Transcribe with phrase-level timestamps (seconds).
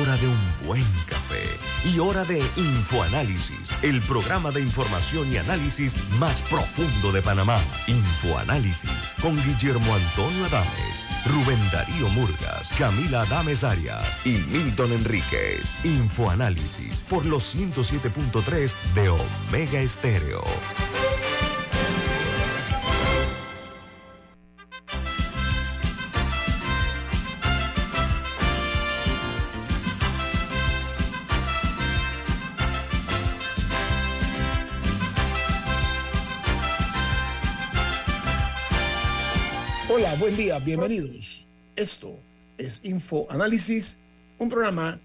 [0.00, 1.42] hora de un buen café
[1.84, 7.60] y hora de Infoanálisis, el programa de información y análisis más profundo de Panamá.
[7.86, 15.84] Infoanálisis con Guillermo Antonio Adames, Rubén Darío Murgas, Camila Adames Arias y Milton Enríquez.
[15.84, 20.42] Infoanálisis por los 107.3 de Omega Estéreo.
[40.18, 41.44] Buen día, bienvenidos.
[41.74, 42.16] Esto
[42.56, 43.98] es Info Análisis,
[44.38, 45.00] un programa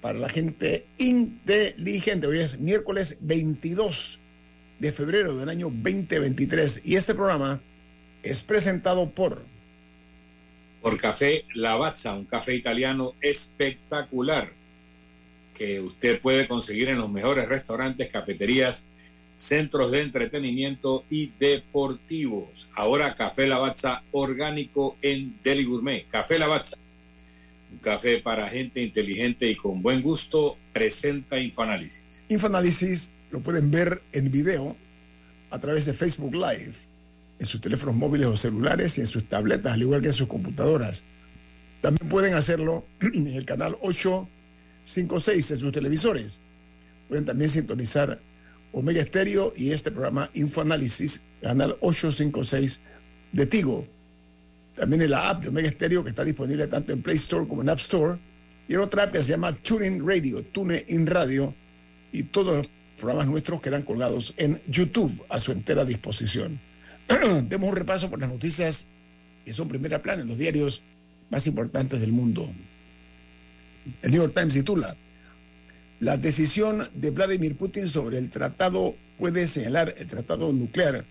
[0.00, 2.26] para la gente inteligente.
[2.26, 4.18] Hoy es miércoles 22
[4.80, 7.60] de febrero del año 2023 y este programa
[8.24, 9.44] es presentado por
[10.80, 14.52] por Café Lavazza, un café italiano espectacular
[15.54, 18.86] que usted puede conseguir en los mejores restaurantes, cafeterías,
[19.40, 22.68] centros de entretenimiento y deportivos.
[22.74, 26.06] Ahora Café Lavazza orgánico en Deli Gourmet.
[26.10, 26.76] Café Lavazza,
[27.72, 32.24] un café para gente inteligente y con buen gusto, presenta Infoanálisis.
[32.28, 33.12] Infoanálisis.
[33.30, 34.76] Lo pueden ver en video
[35.50, 36.74] a través de Facebook Live,
[37.38, 40.28] en sus teléfonos móviles o celulares y en sus tabletas, al igual que en sus
[40.28, 41.04] computadoras.
[41.80, 46.42] También pueden hacerlo en el canal 856 en sus televisores.
[47.08, 48.20] Pueden también sintonizar
[48.72, 52.80] Omega Estéreo y este programa Infoanálisis, canal 856
[53.32, 53.86] de Tigo.
[54.76, 57.62] También en la app de Omega Estéreo que está disponible tanto en Play Store como
[57.62, 58.18] en App Store.
[58.68, 61.54] Y en otra app que se llama TuneIn Radio, TuneIn Radio.
[62.12, 66.60] Y todos los programas nuestros quedan colgados en YouTube a su entera disposición.
[67.48, 68.88] Demos un repaso por las noticias
[69.44, 70.82] que son primera plana en los diarios
[71.30, 72.50] más importantes del mundo.
[74.02, 74.96] El New York Times titula
[76.00, 81.04] la decisión de Vladimir Putin sobre el tratado puede señalar, el tratado nuclear,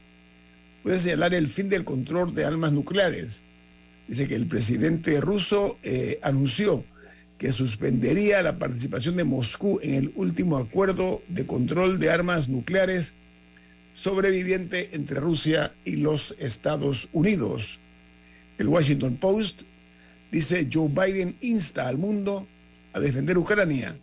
[0.81, 3.43] puede señalar el fin del control de armas nucleares.
[4.07, 6.83] Dice que el presidente ruso eh, anunció
[7.37, 13.13] que suspendería la participación de Moscú en el último acuerdo de control de armas nucleares
[13.93, 17.79] sobreviviente entre Rusia y los Estados Unidos.
[18.57, 19.61] El Washington Post
[20.31, 22.47] dice Joe Biden insta al mundo
[22.93, 23.95] a defender Ucrania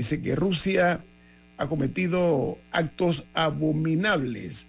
[0.00, 1.04] dice que Rusia
[1.58, 4.68] ha cometido actos abominables.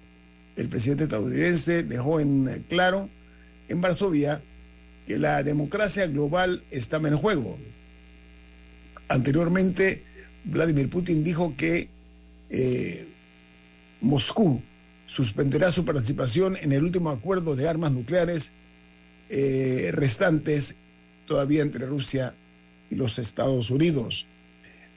[0.57, 3.09] El presidente estadounidense dejó en claro
[3.69, 4.41] en Varsovia
[5.07, 7.57] que la democracia global está en juego.
[9.07, 10.03] Anteriormente,
[10.43, 11.87] Vladimir Putin dijo que
[12.49, 13.07] eh,
[14.01, 14.61] Moscú
[15.07, 18.51] suspenderá su participación en el último acuerdo de armas nucleares
[19.29, 20.75] eh, restantes
[21.25, 22.35] todavía entre Rusia
[22.89, 24.25] y los Estados Unidos.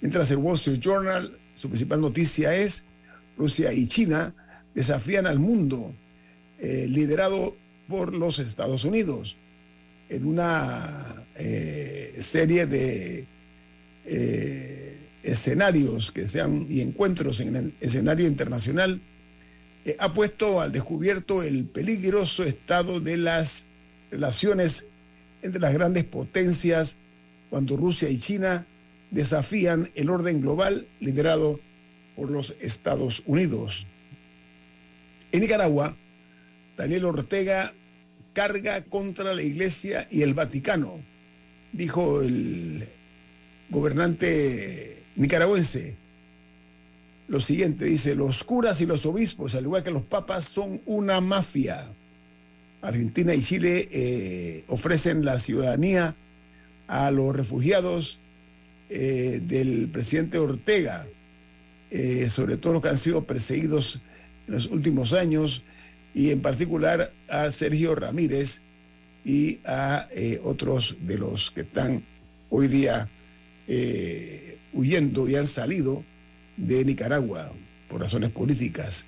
[0.00, 2.84] Mientras el Wall Street Journal, su principal noticia es
[3.36, 4.34] Rusia y China
[4.74, 5.94] desafían al mundo
[6.58, 7.56] eh, liderado
[7.88, 9.36] por los Estados Unidos
[10.08, 13.26] en una eh, serie de
[14.04, 19.00] eh, escenarios que sean y encuentros en el escenario internacional
[19.98, 23.66] ha puesto al descubierto el peligroso estado de las
[24.10, 24.86] relaciones
[25.42, 26.96] entre las grandes potencias
[27.50, 28.66] cuando Rusia y China
[29.14, 31.60] desafían el orden global liderado
[32.16, 33.86] por los Estados Unidos.
[35.30, 35.96] En Nicaragua,
[36.76, 37.72] Daniel Ortega
[38.32, 41.00] carga contra la Iglesia y el Vaticano,
[41.72, 42.88] dijo el
[43.70, 45.96] gobernante nicaragüense.
[47.28, 51.20] Lo siguiente dice, los curas y los obispos, al igual que los papas, son una
[51.20, 51.88] mafia.
[52.82, 56.16] Argentina y Chile eh, ofrecen la ciudadanía
[56.86, 58.20] a los refugiados
[58.90, 61.06] eh, del presidente Ortega,
[61.90, 64.00] eh, sobre todo los que han sido perseguidos
[64.46, 65.62] en los últimos años,
[66.14, 68.60] y en particular a Sergio Ramírez
[69.24, 72.04] y a eh, otros de los que están
[72.50, 73.08] hoy día
[74.74, 76.04] huyendo y han salido
[76.58, 77.50] de Nicaragua
[77.88, 79.06] por razones políticas.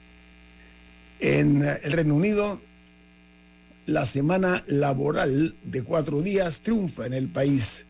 [1.21, 2.61] En el Reino Unido,
[3.85, 7.87] la semana laboral de cuatro días triunfa en el país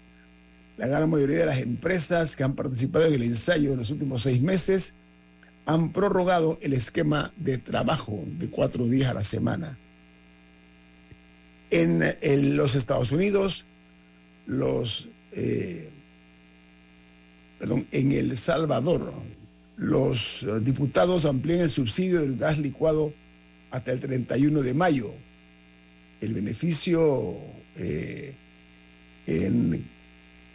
[0.77, 4.23] la gran mayoría de las empresas que han participado en el ensayo en los últimos
[4.23, 4.95] seis meses
[5.65, 9.79] han prorrogado el esquema de trabajo de cuatro días a la semana.
[11.71, 13.65] En, los Estados Unidos,
[14.47, 15.91] los, eh,
[17.59, 19.13] perdón, en El Salvador,
[19.77, 23.13] los diputados amplían el subsidio del gas licuado
[23.73, 25.13] hasta el 31 de mayo.
[26.21, 27.37] El beneficio
[27.75, 28.37] eh,
[29.27, 29.96] en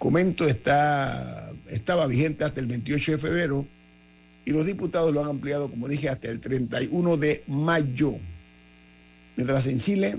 [0.01, 3.67] comento está, estaba vigente hasta el 28 de febrero
[4.45, 8.15] y los diputados lo han ampliado, como dije, hasta el 31 de mayo.
[9.35, 10.17] Mientras en Chile,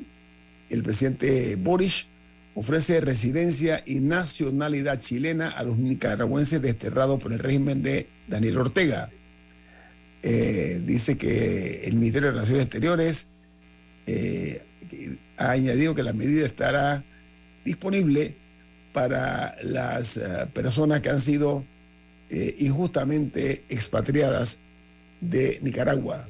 [0.70, 2.06] el presidente Boris
[2.55, 9.11] ofrece residencia y nacionalidad chilena a los nicaragüenses desterrados por el régimen de Daniel Ortega.
[10.23, 13.26] Eh, dice que el Ministerio de Relaciones Exteriores
[14.06, 14.62] eh,
[15.38, 17.02] ha añadido que la medida estará
[17.64, 18.37] disponible
[18.93, 21.65] para las uh, personas que han sido
[22.31, 24.59] eh, injustamente expatriadas
[25.21, 26.29] de Nicaragua.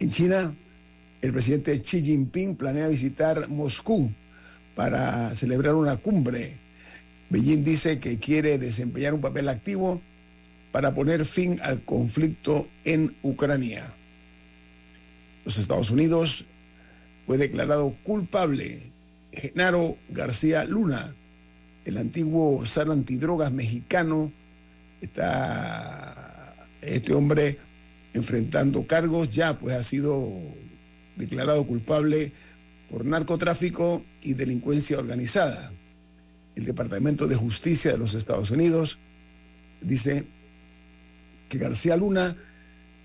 [0.00, 0.54] En China,
[1.20, 4.10] el presidente Xi Jinping planea visitar Moscú
[4.74, 6.58] para celebrar una cumbre.
[7.30, 10.00] Beijing dice que quiere desempeñar un papel activo
[10.72, 13.94] para poner fin al conflicto en Ucrania.
[15.44, 16.46] Los Estados Unidos
[17.26, 18.92] fue declarado culpable
[19.32, 21.14] Genaro García Luna,
[21.84, 24.32] el antiguo zar antidrogas mexicano,
[25.00, 27.58] está este hombre
[28.12, 30.28] enfrentando cargos, ya pues ha sido
[31.16, 32.32] declarado culpable
[32.90, 35.72] por narcotráfico y delincuencia organizada.
[36.54, 38.98] El Departamento de Justicia de los Estados Unidos
[39.80, 40.26] dice
[41.48, 42.36] que García Luna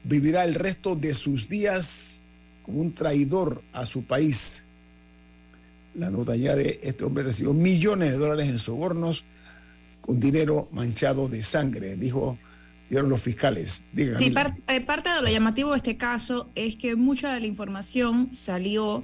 [0.04, 2.22] vivirá el resto de sus días
[2.64, 4.67] como un traidor a su país.
[5.98, 9.24] La nota añade, este hombre recibió millones de dólares en sobornos
[10.02, 12.38] con dinero manchado de sangre, dijo,
[12.90, 13.86] dieron los fiscales.
[14.20, 17.48] Sí, par- eh, parte de lo llamativo de este caso es que mucha de la
[17.48, 19.04] información salió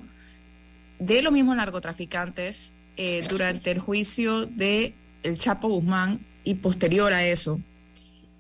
[1.00, 4.94] de los mismos narcotraficantes eh, durante el juicio de
[5.24, 7.60] el Chapo Guzmán y posterior a eso.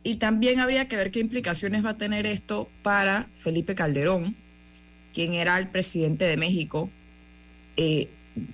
[0.03, 4.35] Y también habría que ver qué implicaciones va a tener esto para Felipe Calderón,
[5.13, 6.89] quien era el presidente de México
[7.77, 8.09] eh,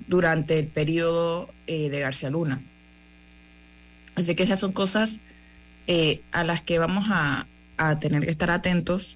[0.08, 2.62] durante el periodo eh, de García Luna.
[4.16, 5.20] Así que esas son cosas
[5.88, 7.48] eh, a las que vamos a,
[7.78, 9.16] a tener que estar atentos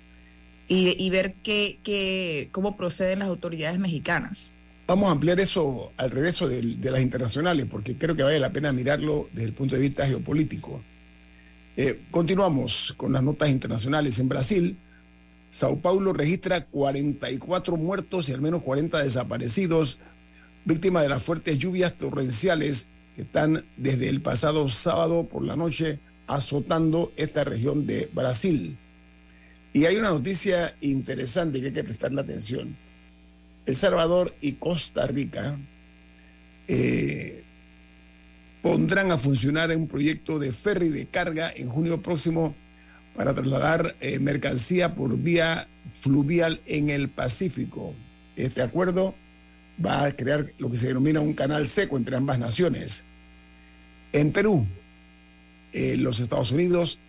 [0.68, 4.54] y, y ver qué, qué, cómo proceden las autoridades mexicanas.
[4.88, 8.52] Vamos a ampliar eso al regreso del- de, las internacionales, porque creo que vale la
[8.52, 10.82] pena mirarlo desde el punto de vista geopolítico.
[11.76, 14.20] Eh, continuamos con las notas internacionales.
[14.20, 14.78] En Brasil,
[15.52, 20.00] Sao Paulo registra 44 muertos y al menos 40 desaparecidos,
[20.66, 26.00] víctimas de las fuertes lluvias torrenciales que están desde el pasado sábado por la noche
[26.28, 28.78] azotando esta región de Brasil.
[29.74, 32.76] Y hay una noticia interesante que hay que prestarle atención.
[33.66, 35.58] El Salvador y Costa Rica
[36.68, 37.44] eh,
[38.62, 42.56] pondrán a funcionar un proyecto de ferry de carga en junio próximo
[43.16, 45.68] para trasladar eh, mercancía por vía
[46.02, 47.94] fluvial en el Pacífico.
[48.36, 49.16] Este acuerdo
[49.84, 53.04] va a crear lo que se denomina un canal seco entre ambas naciones.
[54.12, 54.66] En Perú,
[55.74, 57.00] eh, los Estados Unidos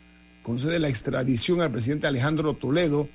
[0.43, 3.09] concede la extradición al presidente Alejandro Toledo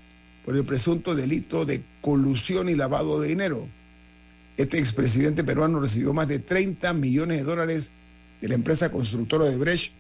[0.46, 3.68] por el presunto delito de colusión y lavado de dinero.
[4.58, 7.92] Este expresidente peruano recibió más de 30 millones de dólares
[8.42, 9.94] de la empresa constructora de Brecht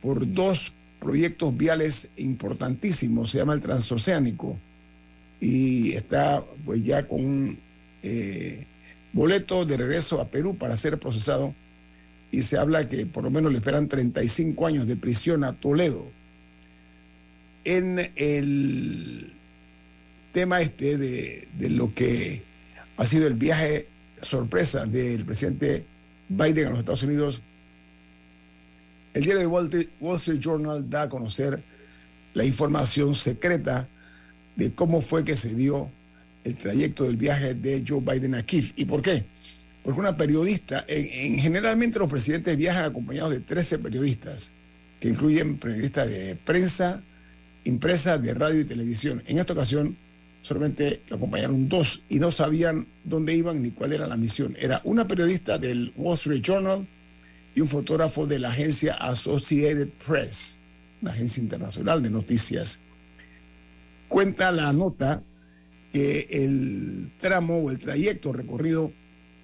[0.00, 4.58] por dos proyectos viales importantísimos, se llama el transoceánico,
[5.40, 7.58] y está pues ya con
[8.02, 8.66] eh,
[9.14, 11.54] boleto de regreso a Perú para ser procesado
[12.30, 16.04] y se habla que por lo menos le esperan 35 años de prisión a Toledo.
[17.64, 19.32] En el
[20.32, 22.42] tema este de, de lo que
[22.96, 23.86] ha sido el viaje
[24.20, 25.86] sorpresa del presidente
[26.28, 27.40] Biden a los Estados Unidos,
[29.14, 31.62] el diario de Wall Street Journal da a conocer
[32.34, 33.88] la información secreta
[34.56, 35.88] de cómo fue que se dio
[36.44, 38.72] el trayecto del viaje de Joe Biden a Kiev.
[38.76, 39.24] ¿Y por qué?
[39.82, 44.52] Porque una periodista, en, en- generalmente los presidentes viajan acompañados de 13 periodistas,
[45.00, 47.02] que incluyen periodistas de prensa,
[47.64, 49.22] impresa, de radio y televisión.
[49.26, 49.96] En esta ocasión
[50.42, 54.54] solamente lo acompañaron dos y no sabían dónde iban ni cuál era la misión.
[54.58, 56.86] Era una periodista del Wall Street Journal
[57.54, 60.58] y un fotógrafo de la agencia Associated Press,
[61.00, 62.80] una agencia internacional de noticias.
[64.08, 65.22] Cuenta la nota
[65.94, 68.92] que el tramo o el trayecto recorrido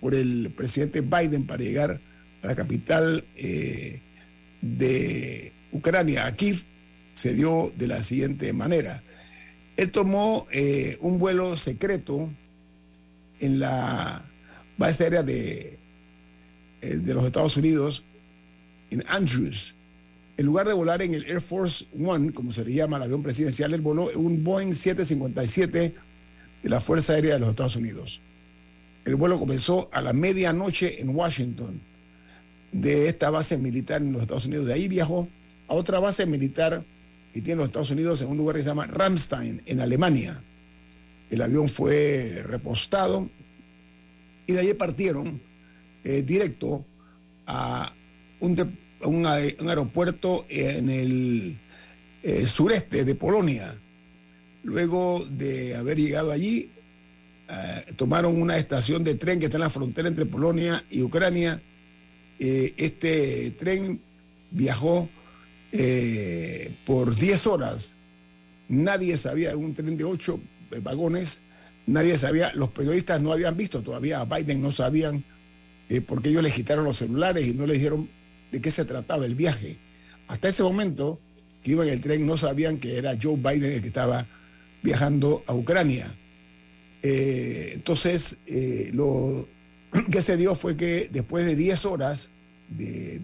[0.00, 2.00] por el presidente Biden para llegar
[2.42, 4.02] a la capital eh,
[4.60, 6.64] de Ucrania, a Kiev,
[7.12, 9.00] se dio de la siguiente manera.
[9.76, 12.28] Él tomó eh, un vuelo secreto
[13.38, 14.28] en la
[14.76, 15.78] base aérea de,
[16.80, 18.02] eh, de los Estados Unidos,
[18.90, 19.76] en Andrews.
[20.36, 23.22] En lugar de volar en el Air Force One, como se le llama el avión
[23.22, 26.09] presidencial, él voló en un Boeing 757
[26.62, 28.20] de la Fuerza Aérea de los Estados Unidos.
[29.04, 31.80] El vuelo comenzó a la medianoche en Washington,
[32.72, 34.66] de esta base militar en los Estados Unidos.
[34.66, 35.28] De ahí viajó
[35.68, 36.84] a otra base militar
[37.32, 40.42] que tiene los Estados Unidos en un lugar que se llama Ramstein, en Alemania.
[41.30, 43.28] El avión fue repostado
[44.46, 45.40] y de ahí partieron
[46.02, 46.84] eh, directo
[47.46, 47.92] a
[48.40, 51.58] un, aeropuerto en el
[52.22, 53.76] eh, sureste de Polonia.
[54.62, 56.70] Luego de haber llegado allí,
[57.48, 61.60] eh, tomaron una estación de tren que está en la frontera entre Polonia y Ucrania.
[62.38, 64.00] Eh, este tren
[64.50, 65.08] viajó
[65.72, 67.96] eh, por 10 horas.
[68.68, 70.38] Nadie sabía, un tren de 8
[70.82, 71.40] vagones,
[71.86, 75.24] nadie sabía, los periodistas no habían visto todavía a Biden, no sabían,
[76.06, 78.08] porque ellos le quitaron los celulares y no le dijeron
[78.52, 79.76] de qué se trataba el viaje.
[80.28, 81.18] Hasta ese momento
[81.64, 84.28] que iba en el tren no sabían que era Joe Biden el que estaba
[84.82, 86.06] viajando a Ucrania.
[87.02, 89.48] Eh, entonces, eh, lo
[90.10, 92.30] que se dio fue que después de 10 horas
[92.68, 93.20] de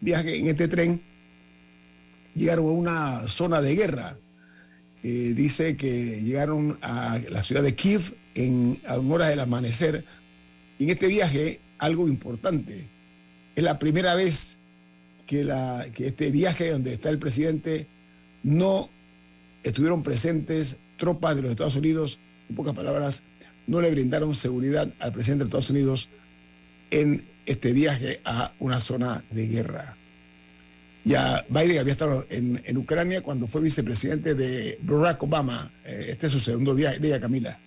[0.00, 1.00] viaje en este tren,
[2.34, 4.18] llegaron a una zona de guerra.
[5.02, 10.04] Eh, dice que llegaron a la ciudad de Kiev en, a horas del amanecer.
[10.78, 12.88] En este viaje, algo importante,
[13.54, 14.58] es la primera vez
[15.26, 17.86] que, la, que este viaje donde está el presidente
[18.42, 18.88] no
[19.62, 22.18] estuvieron presentes tropas de los Estados Unidos,
[22.50, 23.22] en pocas palabras,
[23.66, 26.08] no le brindaron seguridad al presidente de Estados Unidos
[26.90, 29.96] en este viaje a una zona de guerra.
[31.04, 35.70] Ya Biden había estado en, en Ucrania cuando fue vicepresidente de Barack Obama.
[35.84, 36.98] Eh, este es su segundo viaje.
[36.98, 37.58] Diga, Camila.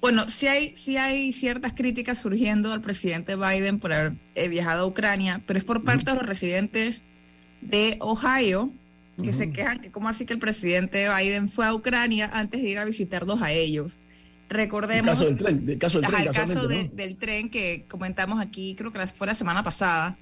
[0.00, 4.82] Bueno, sí hay, sí hay ciertas críticas surgiendo al presidente Biden por haber eh, viajado
[4.82, 7.02] a Ucrania, pero es por parte de los residentes
[7.60, 8.70] de Ohio
[9.22, 12.68] que se quejan que cómo así que el presidente Biden fue a Ucrania antes de
[12.68, 14.00] ir a visitarlos a ellos.
[14.48, 16.94] El Recordemos caso del tren, del caso del tren, el caso casualmente, de- ¿no?
[16.96, 20.16] del tren que comentamos aquí, creo que fue la semana pasada,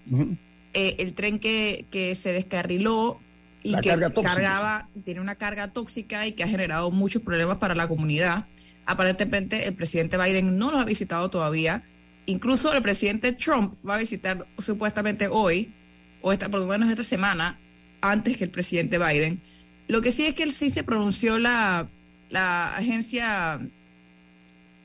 [0.75, 3.19] eh, el tren que, que se descarriló
[3.63, 3.89] y La que
[4.23, 8.45] cargaba, tiene una carga tóxica y que ha generado muchos problemas para la comunidad.
[8.87, 11.83] Aparentemente el presidente Biden no los ha visitado todavía.
[12.27, 15.73] Incluso el presidente Trump va a visitar supuestamente hoy,
[16.21, 17.59] o esta, por lo menos esta semana,
[18.01, 19.41] antes que el presidente Biden.
[19.89, 21.89] Lo que sí es que él sí se pronunció la,
[22.31, 23.61] la agencia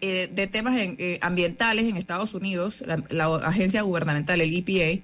[0.01, 5.01] eh, de temas en- eh, ambientales en Estados Unidos, la, la agencia gubernamental, el EPA,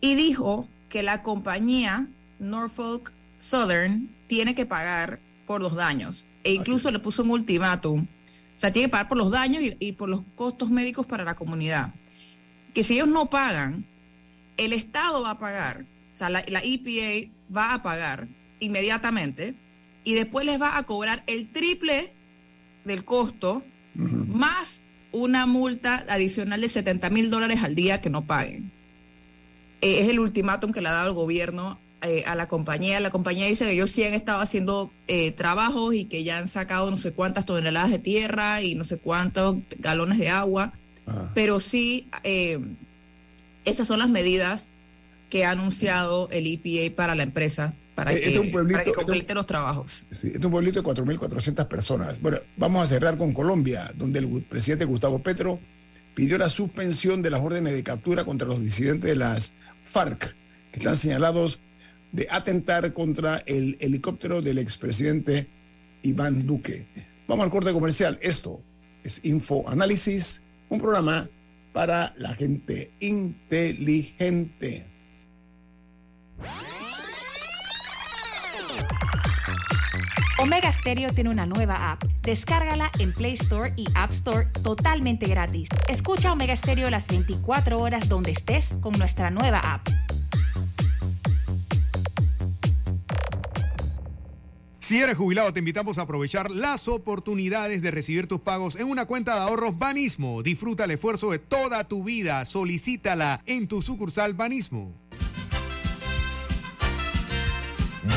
[0.00, 2.06] y dijo que la compañía
[2.38, 6.26] Norfolk Southern tiene que pagar por los daños.
[6.44, 8.00] E incluso le puso un ultimátum.
[8.56, 11.24] O sea, tiene que pagar por los daños y, y por los costos médicos para
[11.24, 11.90] la comunidad.
[12.74, 13.84] Que si ellos no pagan,
[14.56, 15.84] el Estado va a pagar.
[16.12, 18.28] O sea, la, la EPA va a pagar
[18.60, 19.54] inmediatamente
[20.04, 22.12] y después les va a cobrar el triple
[22.84, 23.62] del costo
[23.94, 28.72] más una multa adicional de 70 mil dólares al día que no paguen.
[29.82, 32.98] Eh, es el ultimátum que le ha dado el gobierno eh, a la compañía.
[33.00, 36.48] La compañía dice que ellos sí han estado haciendo eh, trabajos y que ya han
[36.48, 40.72] sacado no sé cuántas toneladas de tierra y no sé cuántos galones de agua,
[41.06, 41.30] Ah.
[41.34, 42.06] pero sí,
[43.64, 44.68] esas son las medidas
[45.32, 48.72] que ha anunciado el EPA para la empresa, para, Eh, que, este es un pueblito-
[48.74, 50.04] para que este es un- complete los trabajos.
[50.10, 52.20] Sí, este es un pueblito de 4.400 personas.
[52.20, 55.58] Bueno, vamos a cerrar con Colombia, donde el presidente Gustavo Petro
[56.14, 60.34] pidió la suspensión de las órdenes de captura contra los disidentes de las FARC,
[60.70, 61.60] que están señalados
[62.12, 65.46] de atentar contra el helicóptero del expresidente
[66.02, 66.86] Iván Duque.
[67.26, 68.18] Vamos al corte comercial.
[68.20, 68.60] Esto
[69.02, 71.26] es Info Análisis, un programa
[71.72, 74.91] para la gente inteligente.
[80.42, 82.02] Omega Stereo tiene una nueva app.
[82.22, 85.68] Descárgala en Play Store y App Store totalmente gratis.
[85.88, 89.88] Escucha Omega Stereo las 24 horas donde estés con nuestra nueva app.
[94.80, 99.06] Si eres jubilado, te invitamos a aprovechar las oportunidades de recibir tus pagos en una
[99.06, 100.42] cuenta de ahorros Banismo.
[100.42, 102.44] Disfruta el esfuerzo de toda tu vida.
[102.44, 105.01] Solicítala en tu sucursal Banismo.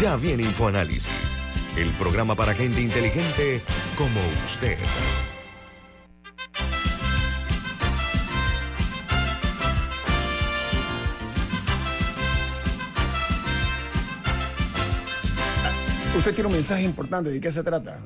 [0.01, 1.37] Ya viene InfoAnálisis,
[1.77, 3.61] el programa para gente inteligente
[3.95, 4.77] como usted.
[16.17, 17.29] Usted tiene un mensaje importante.
[17.29, 18.03] ¿De qué se trata?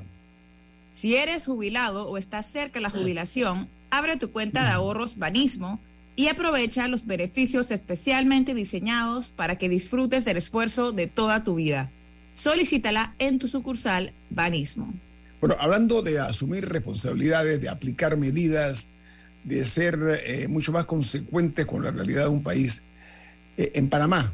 [0.91, 5.79] Si eres jubilado o estás cerca de la jubilación, abre tu cuenta de ahorros Banismo
[6.19, 11.91] y aprovecha los beneficios especialmente diseñados para que disfrutes del esfuerzo de toda tu vida.
[12.33, 14.93] Solicítala en tu sucursal Banismo.
[15.39, 18.89] Bueno, hablando de asumir responsabilidades, de aplicar medidas,
[19.45, 22.83] de ser eh, mucho más consecuentes con la realidad de un país,
[23.55, 24.33] eh, en Panamá,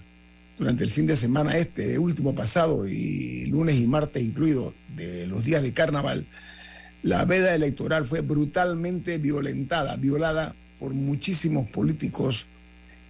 [0.57, 5.43] durante el fin de semana este, último pasado, y lunes y martes incluido, de los
[5.43, 6.25] días de carnaval,
[7.03, 12.47] la veda electoral fue brutalmente violentada, violada por muchísimos políticos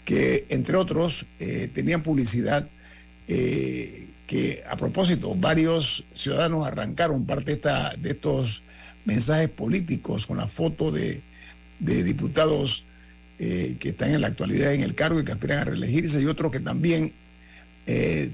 [0.05, 2.69] que, entre otros, eh, tenían publicidad
[3.27, 8.61] eh, que, a propósito, varios ciudadanos arrancaron parte de, esta, de estos
[9.03, 11.21] mensajes políticos con la foto de,
[11.79, 12.85] de diputados
[13.39, 16.25] eh, que están en la actualidad en el cargo y que aspiran a reelegirse y
[16.25, 17.13] otros que también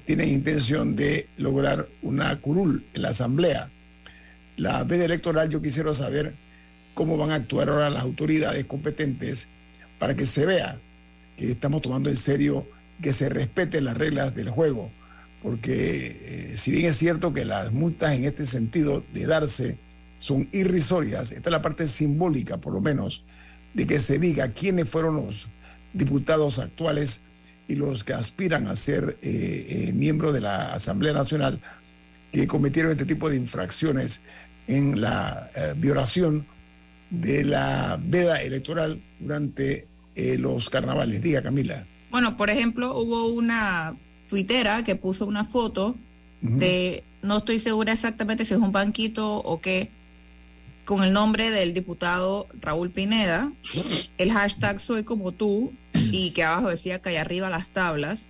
[0.06, 3.70] tienen intención de lograr una curul en la Asamblea.
[4.56, 6.36] La veda electoral yo quisiera saber
[6.94, 9.48] cómo van a actuar ahora las autoridades competentes
[10.00, 10.80] para que se vea
[11.38, 12.68] que estamos tomando en serio
[13.02, 14.92] que se respeten las reglas del juego,
[15.42, 19.78] porque eh, si bien es cierto que las multas en este sentido de darse
[20.20, 23.24] son irrisorias, esta es la parte simbólica por lo menos
[23.74, 25.48] de que se diga quiénes fueron los
[25.94, 27.22] diputados actuales
[27.68, 31.60] y los que aspiran a ser eh, eh, miembros de la Asamblea Nacional
[32.32, 34.22] que cometieron este tipo de infracciones
[34.68, 36.46] en la violación
[37.12, 41.22] de la veda electoral durante eh, los carnavales.
[41.22, 41.86] Diga, Camila.
[42.10, 43.96] Bueno, por ejemplo, hubo una
[44.28, 45.96] tuitera que puso una foto
[46.42, 49.90] de, no estoy segura exactamente si es un banquito o qué,
[50.86, 53.52] con el nombre del diputado Raúl Pineda,
[54.18, 58.30] el hashtag soy como tú y que abajo decía que allá arriba las tablas,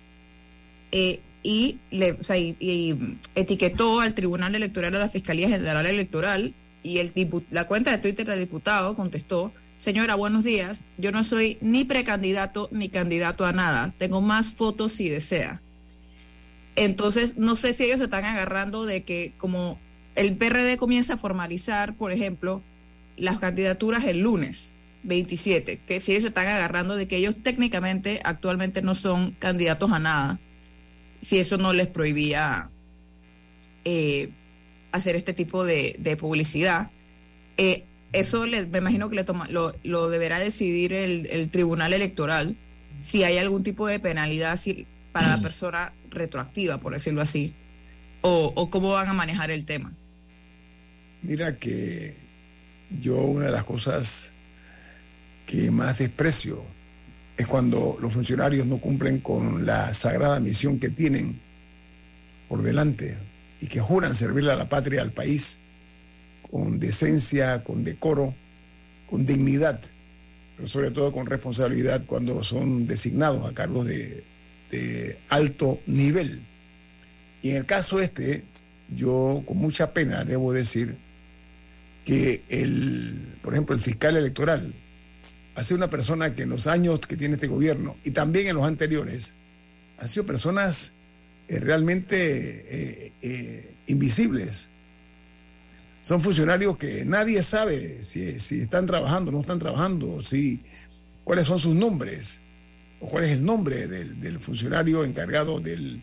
[0.92, 2.94] eh, y, le, o sea, y- y
[3.34, 7.12] etiquetó al Tribunal Electoral, a la Fiscalía General Electoral, y el
[7.50, 12.68] la cuenta de Twitter del diputado contestó, señora, buenos días, yo no soy ni precandidato
[12.72, 15.60] ni candidato a nada, tengo más fotos si desea.
[16.74, 19.78] Entonces, no sé si ellos se están agarrando de que como
[20.14, 22.62] el PRD comienza a formalizar, por ejemplo,
[23.16, 28.20] las candidaturas el lunes 27, que si ellos se están agarrando de que ellos técnicamente
[28.24, 30.38] actualmente no son candidatos a nada,
[31.20, 32.70] si eso no les prohibía
[33.84, 34.30] eh,
[34.92, 36.90] hacer este tipo de, publicidad.
[37.56, 42.56] Eh, eso les, me imagino que le toma, lo, deberá decidir el, Tribunal Electoral
[43.00, 44.60] si hay algún tipo de penalidad
[45.10, 47.52] para la persona retroactiva, por decirlo así,
[48.20, 49.92] o, o cómo van a manejar el tema.
[51.22, 52.14] Mira que
[53.00, 54.32] yo una de las cosas
[55.46, 56.62] que más desprecio
[57.36, 61.40] es cuando los funcionarios no cumplen con la sagrada misión que tienen
[62.48, 63.18] por delante
[63.62, 65.60] y que juran servirle a la patria, al país,
[66.50, 68.34] con decencia, con decoro,
[69.08, 69.80] con dignidad,
[70.56, 74.24] pero sobre todo con responsabilidad cuando son designados a cargos de,
[75.28, 76.42] alto nivel.
[77.40, 78.42] Y en el caso este,
[78.96, 80.96] yo con mucha pena debo decir
[82.04, 84.74] que el, por ejemplo, el fiscal electoral
[85.54, 88.56] ha sido una persona que en los años que tiene este gobierno y también en
[88.56, 89.34] los anteriores
[89.98, 90.94] han sido personas
[91.48, 92.16] eh, realmente
[92.68, 94.68] eh, eh, invisibles.
[96.00, 100.62] Son funcionarios que nadie sabe si, si están trabajando o no están trabajando, si,
[101.24, 102.42] cuáles son sus nombres
[103.00, 106.02] o cuál es el nombre del, del funcionario encargado del,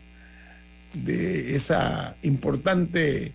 [0.94, 3.34] de esa importante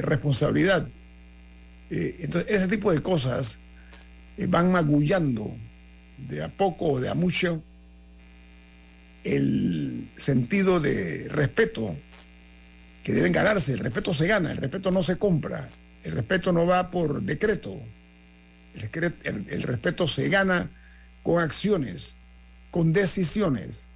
[0.00, 0.88] responsabilidad.
[1.90, 3.58] Entonces, ese tipo de cosas
[4.48, 5.54] van magullando
[6.16, 7.62] de a poco o de a mucho
[9.24, 11.96] el sentido de respeto
[13.02, 13.72] que deben ganarse.
[13.72, 15.68] El respeto se gana, el respeto no se compra,
[16.02, 17.80] el respeto no va por decreto.
[18.74, 19.14] El,
[19.48, 20.70] el respeto se gana
[21.22, 22.16] con acciones,
[22.70, 23.88] con decisiones.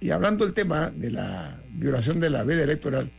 [0.00, 3.10] Y hablando del tema de la violación de la veda electoral,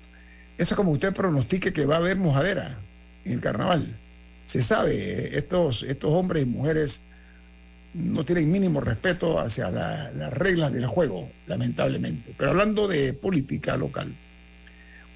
[0.57, 2.79] eso es como usted pronostique que va a haber mojadera
[3.25, 3.99] en el carnaval.
[4.45, 7.03] Se sabe, eh, estos, estos hombres y mujeres
[7.95, 12.34] no tienen mínimo respeto hacia la- las reglas del juego, lamentablemente.
[12.38, 14.13] Pero hablando de política local,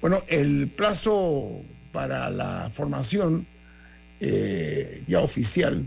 [0.00, 1.60] bueno, el plazo
[1.92, 3.46] para la formación
[4.22, 5.84] eh, ya oficial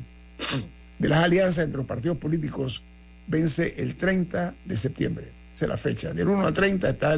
[1.00, 2.82] de las alianzas entre los partidos políticos
[3.28, 5.28] vence el 30 de septiembre.
[5.52, 6.14] Esa es la fecha.
[6.14, 7.16] Del 1 al 30 está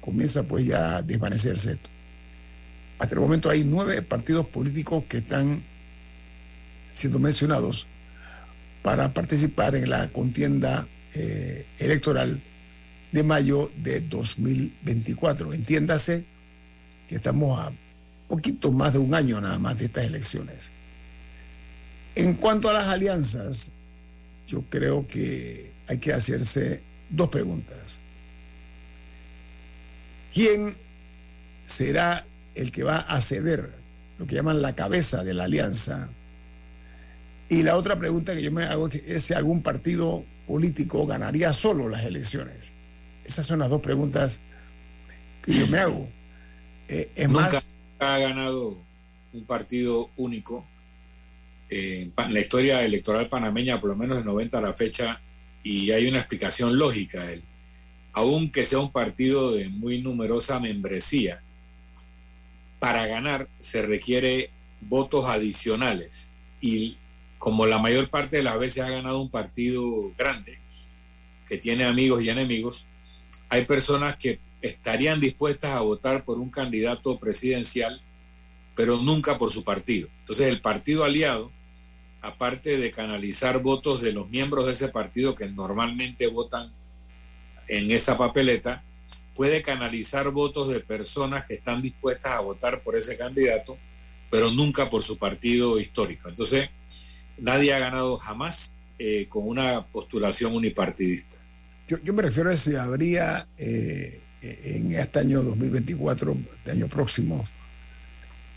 [0.00, 1.88] comienza pues ya a desvanecerse esto.
[2.98, 5.62] Hasta el momento hay nueve partidos políticos que están
[6.92, 7.86] siendo mencionados
[8.86, 12.40] para participar en la contienda eh, electoral
[13.10, 15.52] de mayo de 2024.
[15.52, 16.24] Entiéndase
[17.08, 17.72] que estamos a
[18.28, 20.70] poquito más de un año nada más de estas elecciones.
[22.14, 23.72] En cuanto a las alianzas,
[24.46, 27.98] yo creo que hay que hacerse dos preguntas.
[30.32, 30.76] ¿Quién
[31.64, 33.68] será el que va a ceder,
[34.16, 36.08] lo que llaman la cabeza de la alianza?
[37.48, 41.52] Y la otra pregunta que yo me hago es, que, si algún partido político ganaría
[41.52, 42.74] solo las elecciones.
[43.24, 44.40] Esas son las dos preguntas
[45.42, 46.08] que yo me hago.
[46.88, 47.80] Eh, es Nunca más...
[47.98, 48.82] ha ganado
[49.32, 50.66] un partido único.
[51.68, 55.20] Eh, en la historia electoral panameña, por lo menos de 90 a la fecha,
[55.62, 57.30] y hay una explicación lógica.
[57.30, 57.42] El,
[58.12, 61.42] aunque sea un partido de muy numerosa membresía,
[62.78, 66.30] para ganar se requiere votos adicionales.
[66.60, 66.96] Y
[67.38, 69.84] como la mayor parte de las veces ha ganado un partido
[70.16, 70.58] grande,
[71.48, 72.84] que tiene amigos y enemigos,
[73.48, 78.00] hay personas que estarían dispuestas a votar por un candidato presidencial,
[78.74, 80.08] pero nunca por su partido.
[80.20, 81.52] Entonces el partido aliado,
[82.20, 86.72] aparte de canalizar votos de los miembros de ese partido que normalmente votan
[87.68, 88.82] en esa papeleta,
[89.34, 93.78] puede canalizar votos de personas que están dispuestas a votar por ese candidato,
[94.30, 96.28] pero nunca por su partido histórico.
[96.28, 96.70] Entonces,
[97.38, 101.36] nadie ha ganado jamás eh, con una postulación unipartidista.
[101.88, 107.46] Yo, me refiero a si habría eh, en este año 2024, este año próximo,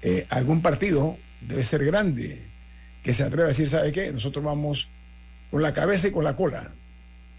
[0.01, 2.47] eh, algún partido, debe ser grande,
[3.03, 4.11] que se atreva a decir, ¿sabe qué?
[4.11, 4.87] Nosotros vamos
[5.51, 6.73] con la cabeza y con la cola.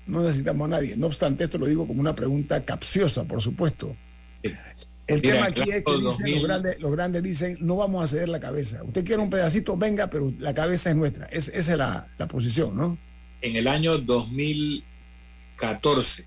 [0.06, 0.96] No necesitamos a nadie.
[0.96, 3.96] No obstante, esto lo digo como una pregunta capciosa, por supuesto.
[4.42, 8.38] El tema aquí es que los, grandes, los grandes dicen, no vamos a ceder la
[8.38, 8.84] cabeza.
[8.84, 11.26] Usted quiere un pedacito, venga, pero la cabeza es nuestra.
[11.26, 12.96] Es, esa es la, la posición, ¿no?
[13.42, 16.24] En el año 2014,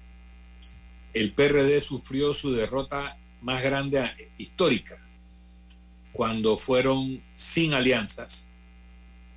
[1.13, 4.97] el PRD sufrió su derrota más grande histórica,
[6.11, 8.49] cuando fueron sin alianzas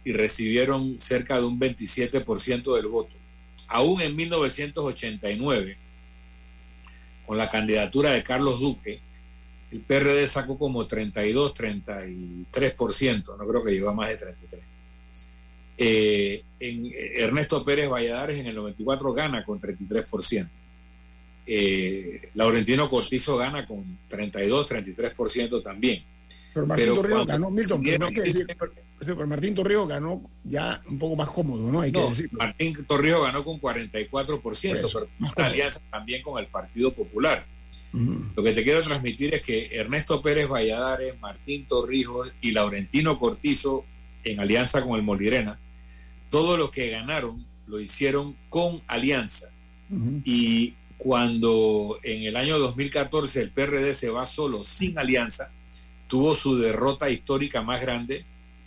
[0.04, 3.14] y recibieron cerca de un 27% del voto.
[3.68, 5.76] Aún en 1989,
[7.26, 9.00] con la candidatura de Carlos Duque,
[9.72, 14.62] el PRD sacó como 32, 33%, no creo que llegó a más de 33.
[15.78, 20.48] Eh, en, Ernesto Pérez Valladares en el 94 gana con 33%.
[21.48, 26.02] Eh, Laurentino Cortizo gana con 32, 33% también.
[26.56, 28.46] Pero Martín Torrijos ganó, Milton, hay que decir,
[28.98, 31.82] pero Martín Torrijos ganó ya un poco más cómodo, ¿no?
[31.82, 32.38] Hay que decirlo.
[32.38, 37.44] Martín Torrijos ganó con 44%, pero una alianza también con el Partido Popular.
[37.92, 43.84] Lo que te quiero transmitir es que Ernesto Pérez Valladares, Martín Torrijos y Laurentino Cortizo,
[44.24, 45.58] en alianza con el Molirena,
[46.30, 49.50] todos los que ganaron lo hicieron con alianza.
[50.24, 55.52] Y cuando en el año 2014 el PRD se va solo, sin alianza,
[56.06, 58.24] tuvo su derrota histórica más grande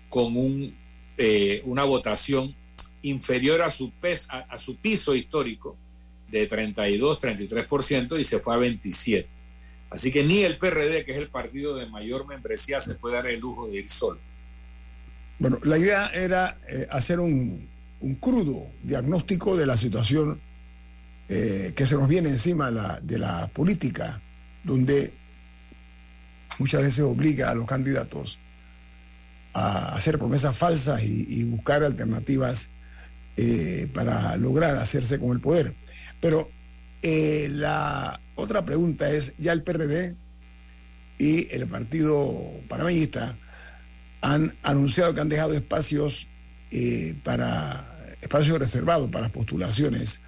[0.09, 0.75] con un,
[1.17, 2.55] eh, una votación
[3.01, 5.77] inferior a su, pes, a su piso histórico
[6.29, 9.27] de 32, 33% y se fue a 27.
[9.89, 13.27] Así que ni el PRD, que es el partido de mayor membresía, se puede dar
[13.27, 14.19] el lujo de ir solo.
[15.39, 17.67] Bueno, la idea era eh, hacer un,
[18.01, 20.39] un, crudo diagnóstico de la situación
[21.27, 24.21] eh, que se nos viene encima de la política,
[24.63, 25.13] donde
[26.59, 28.37] muchas veces obliga a los candidatos
[29.53, 32.69] a hacer promesas falsas y, buscar alternativas
[33.37, 35.73] eh, para lograr hacerse con el poder.
[36.21, 36.51] Pero
[37.01, 40.15] eh, la otra pregunta es, ya el PRD
[41.17, 43.37] y el Partido Panameñista
[44.21, 46.27] han anunciado que han dejado espacios
[46.71, 50.21] eh, para espacios reservados para postulaciones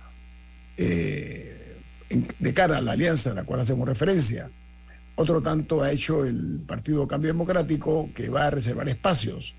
[0.78, 4.50] de cara a la alianza a la cual hacemos referencia.
[5.22, 9.54] Otro tanto ha hecho el Partido Cambio Democrático que va a reservar espacios.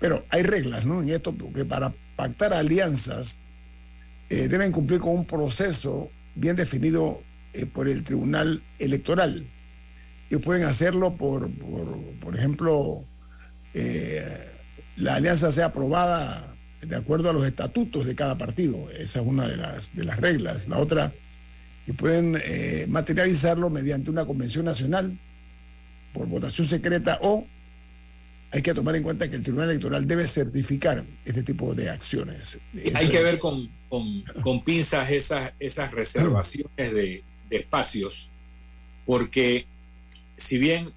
[0.00, 1.00] Pero hay reglas, ¿no?
[1.00, 3.38] En esto, porque para pactar alianzas
[4.28, 9.46] eh, deben cumplir con un proceso bien definido eh, por el Tribunal Electoral.
[10.28, 11.48] Y pueden hacerlo por,
[12.18, 13.04] por, ejemplo,
[13.74, 14.44] eh,
[14.96, 18.90] la alianza sea aprobada de acuerdo a los estatutos de cada partido.
[18.90, 20.66] Esa es una de las, de las reglas.
[20.66, 21.12] La otra,
[21.88, 22.36] que pueden
[22.90, 25.18] materializarlo mediante una convención nacional
[26.12, 27.46] por votación secreta o
[28.52, 32.60] hay que tomar en cuenta que el Tribunal Electoral debe certificar este tipo de acciones.
[32.94, 38.28] hay que ver con, con, pinzas esas, esas reservaciones de, de, espacios,
[39.06, 39.64] porque
[40.36, 40.92] si bien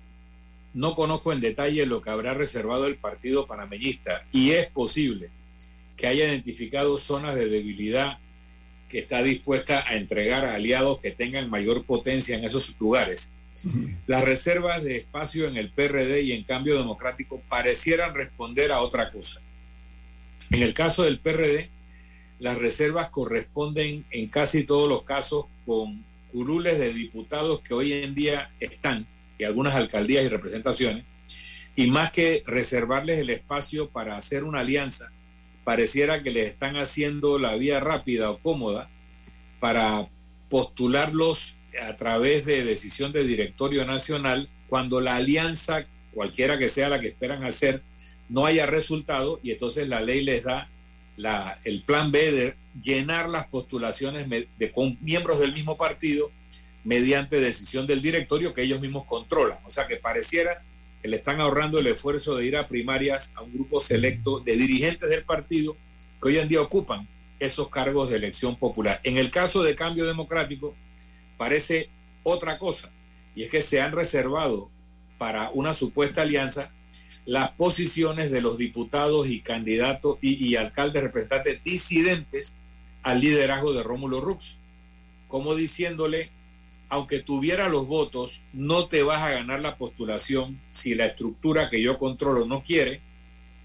[0.73, 5.29] no conozco en detalle lo que habrá reservado el Partido Panameñista, y es posible
[5.95, 8.17] que haya identificado zonas de debilidad
[8.91, 13.31] que está dispuesta a entregar a aliados que tengan mayor potencia en esos lugares.
[14.05, 19.11] Las reservas de espacio en el PRD y en cambio democrático parecieran responder a otra
[19.11, 19.39] cosa.
[20.49, 21.69] En el caso del PRD,
[22.39, 28.13] las reservas corresponden en casi todos los casos con curules de diputados que hoy en
[28.13, 31.05] día están, y algunas alcaldías y representaciones,
[31.75, 35.11] y más que reservarles el espacio para hacer una alianza,
[35.63, 38.89] pareciera que les están haciendo la vía rápida o cómoda
[39.59, 40.07] para
[40.49, 46.99] postularlos a través de decisión del directorio nacional cuando la alianza, cualquiera que sea la
[46.99, 47.81] que esperan hacer,
[48.29, 50.69] no haya resultado y entonces la ley les da
[51.17, 56.31] la, el plan B de llenar las postulaciones de, con miembros del mismo partido
[56.83, 59.59] mediante decisión del directorio que ellos mismos controlan.
[59.65, 60.57] O sea que pareciera
[61.03, 65.09] le están ahorrando el esfuerzo de ir a primarias a un grupo selecto de dirigentes
[65.09, 65.75] del partido
[66.21, 67.07] que hoy en día ocupan
[67.39, 68.99] esos cargos de elección popular.
[69.03, 70.75] En el caso de cambio democrático,
[71.37, 71.89] parece
[72.23, 72.91] otra cosa,
[73.35, 74.69] y es que se han reservado
[75.17, 76.71] para una supuesta alianza
[77.25, 82.55] las posiciones de los diputados y candidatos y, alcaldes representantes disidentes
[83.03, 84.57] al liderazgo de Rómulo Rux,
[85.27, 86.31] como diciéndole,
[86.91, 91.81] aunque tuviera los votos, no te vas a ganar la postulación si la estructura que
[91.81, 92.99] yo controlo no quiere,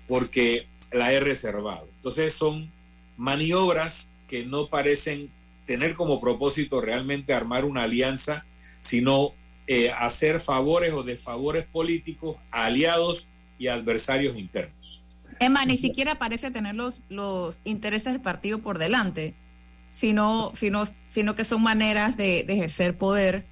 [0.06, 1.88] porque la he reservado.
[1.96, 2.70] Entonces son
[3.16, 5.28] maniobras que no parecen
[5.64, 8.44] tener como propósito realmente armar una alianza,
[8.78, 9.32] sino
[9.66, 13.26] eh, hacer favores o desfavores políticos a aliados
[13.58, 15.02] y adversarios internos.
[15.40, 19.34] Emma, ni siquiera parece tener los, los intereses del partido por delante,
[19.90, 23.44] sino, sino, sino que son maneras de, ejercer poder,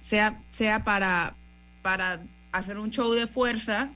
[0.00, 1.34] sea, sea para,
[1.82, 3.90] para hacer un show de fuerza,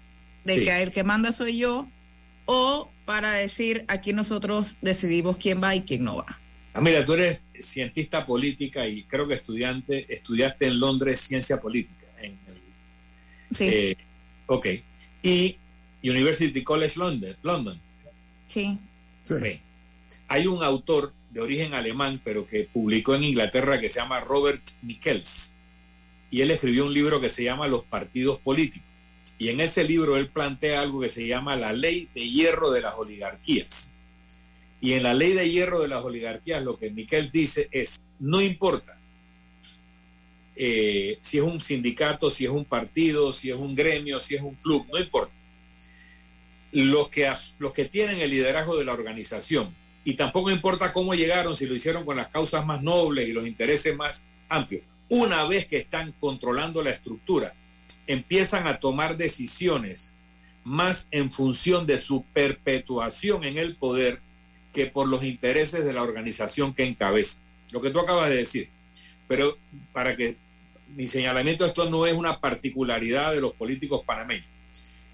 [0.45, 1.87] de que el que manda soy yo,
[2.47, 6.39] o para decir aquí nosotros decidimos quién va y quién no va.
[6.75, 12.07] Ah, mira, tú eres cientista política y creo que estudiante, estudiaste en Londres ciencia política.
[12.21, 12.39] En
[13.53, 13.65] sí.
[13.69, 13.97] Eh,
[14.47, 14.67] ok.
[15.23, 15.57] Y
[16.03, 17.37] University College London.
[17.43, 17.81] London.
[18.47, 18.79] Sí.
[19.23, 19.61] sí.
[20.29, 24.63] Hay un autor de origen alemán, pero que publicó en Inglaterra, que se llama Robert
[24.83, 25.57] Michels.
[26.31, 28.89] Y él escribió un libro que se llama Los partidos políticos.
[29.39, 32.83] Y en ese libro él plantea algo que se llama la ley de hierro de
[32.83, 33.95] las oligarquías.
[34.81, 38.41] Y en la ley de hierro de las oligarquías lo que Miquel dice es, no
[38.41, 38.99] importa
[40.55, 44.43] eh, si es un sindicato, si es un partido, si es un gremio, si es
[44.43, 45.35] un club, no importa.
[46.73, 51.55] Los que, los que tienen el liderazgo de la organización, y tampoco importa cómo llegaron,
[51.55, 55.67] si lo hicieron con las causas más nobles y los intereses más amplios, una vez
[55.67, 57.55] que están controlando la estructura,
[58.07, 60.15] empiezan a tomar decisiones
[60.65, 64.21] más en función de su perpetuación en el poder
[64.73, 67.41] que por los intereses de la organización que encabeza.
[67.71, 68.71] Lo que tú acabas de decir.
[69.29, 69.57] Pero
[69.93, 70.37] para que
[70.95, 74.47] mi señalamiento, esto no es una particularidad de los políticos panameños.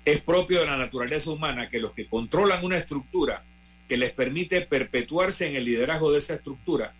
[0.04, 3.44] Es propio de la naturaleza humana que los que controlan una estructura
[3.88, 6.94] que les permite perpetuarse en el liderazgo de esa estructura,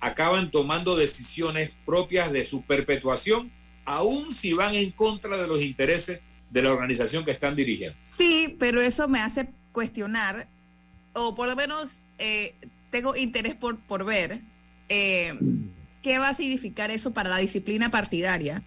[0.00, 3.52] acaban tomando decisiones propias de su perpetuación
[3.84, 7.96] aun si van en contra de los intereses de la organización que están dirigiendo.
[8.04, 10.46] Sí, pero eso me hace cuestionar,
[11.14, 12.54] o por lo menos eh,
[12.90, 14.40] tengo interés por, por ver
[14.88, 15.32] eh,
[16.02, 18.62] qué va a significar eso para la disciplina partidaria,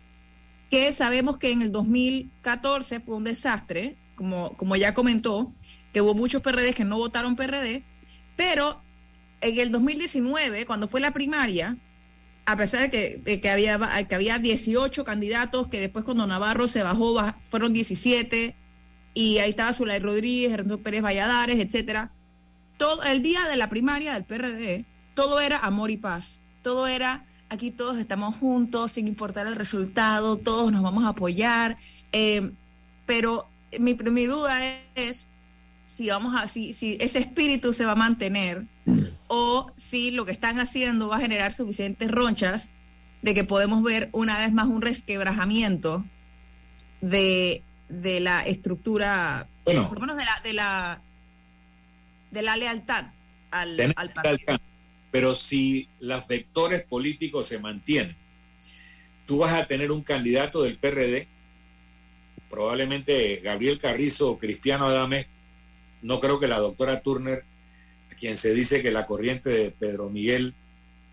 [0.71, 5.53] que sabemos que en el 2014 fue un desastre, como, como ya comentó,
[5.95, 7.81] que hubo muchos PRD que no votaron PRD,
[8.35, 8.81] pero
[9.39, 11.77] en el 2019, cuando fue la primaria,
[12.45, 17.15] a pesar de que, había, que había 18 candidatos, que después cuando Navarro se bajó
[17.43, 18.55] fueron 17,
[19.13, 22.11] y ahí estaba Zulay Rodríguez, Ernesto Pérez Valladares, etcétera.
[22.75, 26.41] Todo el día de la primaria del PRD, todo era amor y paz.
[26.61, 31.77] Todo era aquí todos estamos juntos, sin importar el resultado, todos nos vamos a apoyar.
[32.11, 32.51] Eh,
[33.05, 33.47] pero
[33.79, 34.59] mi, mi duda
[34.95, 35.27] es
[35.95, 38.63] si vamos a, si, si ese espíritu se va a mantener
[39.27, 42.73] o si lo que están haciendo va a generar suficientes ronchas
[43.21, 46.05] de que podemos ver una vez más un resquebrajamiento
[47.01, 51.01] de, de la estructura, por lo menos de la, de la,
[52.31, 53.05] de la lealtad
[53.51, 54.59] al, al partido.
[55.11, 58.17] Pero si los vectores políticos se mantienen,
[59.25, 61.27] tú vas a tener un candidato del PRD,
[62.49, 65.27] probablemente Gabriel Carrizo o Cristiano Adame,
[66.05, 67.43] no creo que la doctora Turner,
[68.19, 70.53] quien se dice que la corriente de Pedro Miguel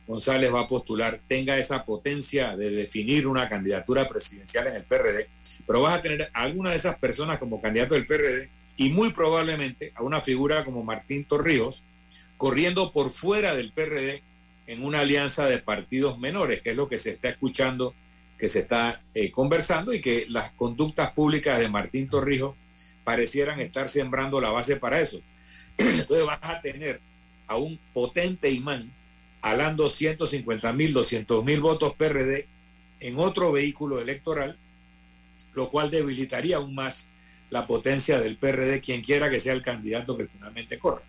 [0.07, 5.29] González va a postular, tenga esa potencia de definir una candidatura presidencial en el PRD,
[5.67, 9.13] pero vas a tener a alguna de esas personas como candidato del PRD y muy
[9.13, 11.85] probablemente a una figura como Martín Torrijos
[12.37, 14.23] corriendo por fuera del PRD
[14.67, 17.95] en una alianza de partidos menores, que es lo que se está escuchando,
[18.39, 22.57] que se está eh, conversando y que las conductas públicas de Martín Torrijos
[23.05, 25.21] parecieran estar sembrando la base para eso.
[25.79, 27.01] Entonces vas a tener
[27.47, 28.91] a un potente imán
[29.41, 32.47] alando 150 mil, 200 mil votos PRD
[33.01, 34.57] en otro vehículo electoral,
[35.55, 37.09] lo cual debilitaría aún más
[37.51, 41.03] la potencia del PRD, quien quiera que sea el candidato que finalmente corra.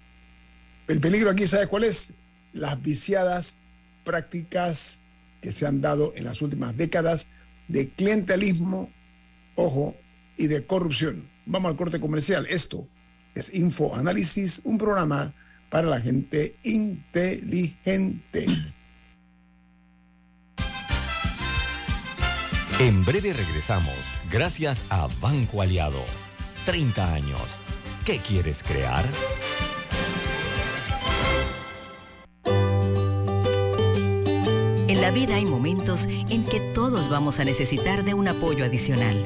[0.88, 2.14] El peligro aquí, ¿sabes cuál es?
[2.52, 3.60] Las viciadas
[4.04, 5.00] prácticas
[5.42, 7.30] que se han dado en las últimas décadas
[7.68, 8.92] de clientelismo,
[9.56, 9.96] ojo,
[10.36, 11.30] y de corrupción.
[11.46, 12.46] Vamos al corte comercial.
[12.50, 12.88] Esto
[13.36, 15.34] es Info Análisis, un programa
[15.70, 18.46] para la gente inteligente.
[22.80, 23.96] En breve regresamos,
[24.32, 26.04] gracias a Banco Aliado.
[26.66, 27.42] 30 años.
[28.06, 29.06] ¿Qué quieres crear?
[34.88, 39.26] En la vida hay momentos en que todos vamos a necesitar de un apoyo adicional.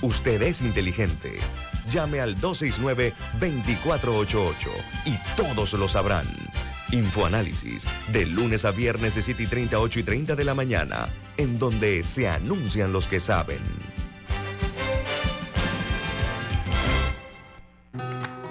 [0.00, 1.40] Usted es inteligente.
[1.90, 4.68] Llame al 269-2488
[5.06, 6.24] y todos lo sabrán.
[6.92, 11.12] Infoanálisis, de lunes a viernes de 7 y 30, 8 y 30 de la mañana,
[11.36, 13.58] en donde se anuncian los que saben.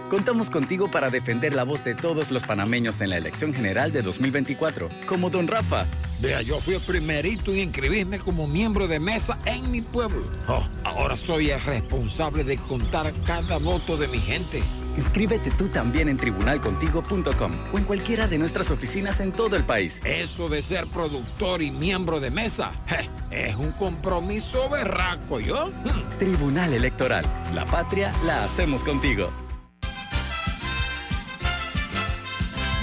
[0.10, 4.02] Contamos contigo para defender la voz de todos los panameños en la elección general de
[4.02, 5.86] 2024, como Don Rafa.
[6.20, 10.24] Vea, yo fui el primerito en inscribirme como miembro de mesa en mi pueblo.
[10.48, 14.64] Oh, ahora soy el responsable de contar cada voto de mi gente.
[14.98, 20.02] Inscríbete tú también en tribunalcontigo.com o en cualquiera de nuestras oficinas en todo el país.
[20.04, 23.08] Eso de ser productor y miembro de mesa je,
[23.50, 25.72] es un compromiso berraco, ¿yo?
[26.18, 27.26] Tribunal Electoral.
[27.54, 29.30] La patria la hacemos contigo.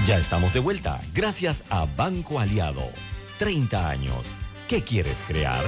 [0.07, 2.83] Ya estamos de vuelta, gracias a Banco Aliado.
[3.39, 4.15] 30 años.
[4.69, 5.65] ¿Qué quieres crear?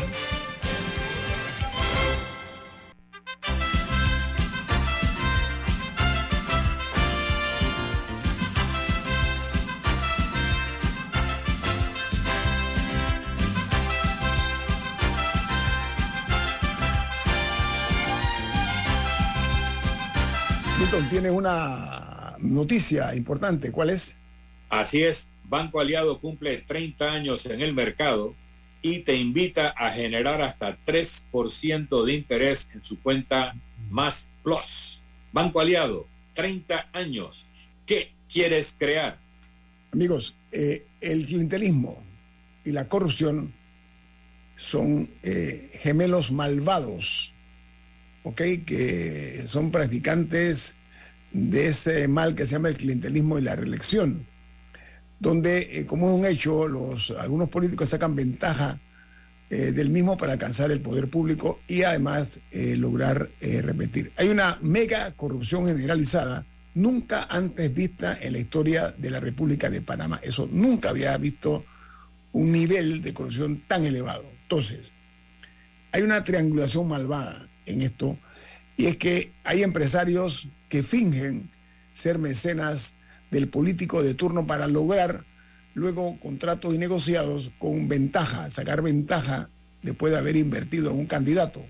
[20.78, 23.72] Milton, tienes una noticia importante.
[23.72, 24.18] ¿Cuál es?
[24.68, 28.34] Así es, Banco Aliado cumple 30 años en el mercado
[28.82, 33.54] y te invita a generar hasta 3% de interés en su cuenta
[33.90, 35.00] Más Plus.
[35.32, 37.46] Banco Aliado, 30 años.
[37.86, 39.18] ¿Qué quieres crear?
[39.92, 42.02] Amigos, eh, el clientelismo
[42.64, 43.52] y la corrupción
[44.56, 47.32] son eh, gemelos malvados,
[48.24, 48.42] ¿ok?
[48.66, 50.76] Que son practicantes
[51.32, 54.26] de ese mal que se llama el clientelismo y la reelección
[55.18, 58.78] donde, eh, como es un hecho, los, algunos políticos sacan ventaja
[59.48, 64.12] eh, del mismo para alcanzar el poder público y además eh, lograr repetir.
[64.16, 69.82] Hay una mega corrupción generalizada, nunca antes vista en la historia de la República de
[69.82, 70.20] Panamá.
[70.22, 71.64] Eso nunca había visto
[72.32, 74.24] un nivel de corrupción tan elevado.
[74.42, 74.92] Entonces,
[75.92, 78.18] hay una triangulación malvada en esto,
[78.76, 81.50] y es que hay empresarios que fingen
[81.94, 82.96] ser mecenas
[83.30, 85.24] del político de turno para lograr
[85.74, 89.50] luego contratos y negociados con ventaja, sacar ventaja
[89.82, 91.64] después de haber invertido en un candidato.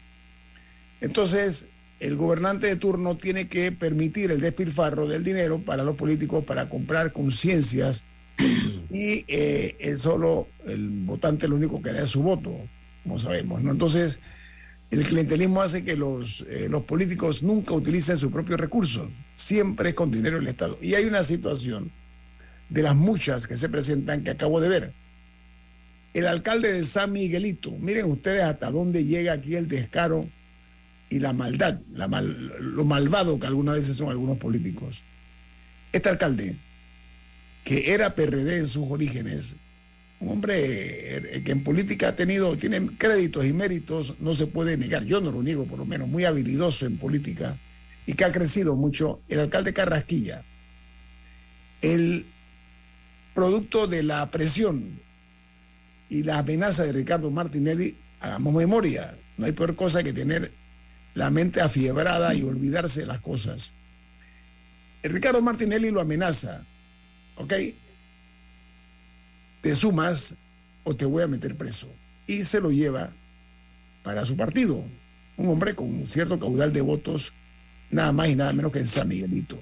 [1.01, 1.69] Entonces,
[2.01, 6.69] el gobernante de turno tiene que permitir el despilfarro del dinero para los políticos para
[6.69, 8.05] comprar conciencias
[8.91, 12.55] y eh, es solo el votante lo único que da su voto,
[13.03, 13.63] como sabemos.
[13.63, 13.73] ¿no?
[13.73, 14.21] Entonces,
[14.91, 20.11] el clientelismo hace que los, eh, los políticos nunca utilicen sus propios recursos, siempre con
[20.11, 20.79] dinero del Estado.
[20.81, 21.91] Y hay una situación
[22.69, 24.93] de las muchas que se presentan que acabo de ver.
[26.15, 30.29] El alcalde de San Miguelito, miren ustedes hasta dónde llega aquí el descaro
[31.11, 35.03] y la maldad, la lo malvado que algunas veces son algunos políticos.
[35.93, 36.57] Este alcalde
[37.65, 39.57] que era PRD en sus orígenes,
[40.21, 44.77] un hombre eh, que en política ha tenido, tiene créditos y méritos, no se puede
[44.77, 47.57] negar, yo no lo niego por lo menos, muy habilidoso en política
[48.07, 50.43] y que ha crecido mucho, el alcalde Carrasquilla,
[51.83, 52.27] el
[53.35, 55.01] producto de la presión
[56.09, 60.53] y la amenaza de Ricardo Martinelli, hagamos memoria, no hay peor cosa que tener
[61.15, 63.73] la mente afiebrada y olvidarse de las cosas.
[65.03, 66.65] El Ricardo Martinelli lo amenaza,
[67.37, 67.53] ¿ok?
[69.67, 70.37] Te sumas
[70.85, 71.89] o te voy a meter preso.
[72.29, 73.11] Y se lo lleva
[74.05, 74.85] para su partido.
[75.37, 77.33] Un hombre con cierto caudal de votos,
[77.91, 79.61] nada más y nada menos que en San Miguelito.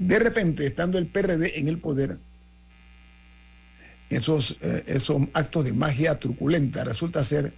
[0.00, 2.18] De repente, estando el PRD en el poder,
[4.08, 7.54] esos, eh, esos actos de magia truculenta resulta ser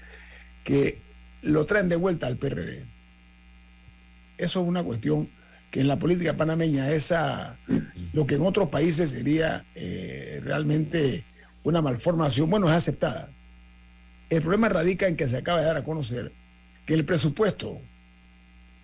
[0.64, 0.98] que
[1.40, 2.84] lo traen de vuelta al PRD.
[4.36, 5.30] Eso es una cuestión
[5.72, 7.56] que en la política panameña esa
[8.12, 11.24] lo que en otros países sería eh, realmente
[11.64, 13.30] una malformación, bueno, es aceptada.
[14.28, 16.30] El problema radica en que se acaba de dar a conocer
[16.84, 17.80] que el presupuesto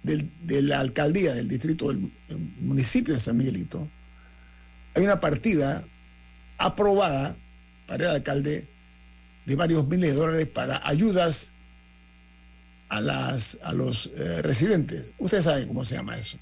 [0.02, 2.10] de la alcaldía del distrito del,
[2.60, 3.86] municipio de San Miguelito,
[4.94, 5.84] hay una partida
[6.56, 7.36] aprobada
[7.86, 8.66] para el alcalde
[9.44, 11.52] de varios miles de dólares para ayudas
[12.88, 15.12] a, las, a los eh, residentes.
[15.18, 16.38] Usted sabe cómo se llama eso.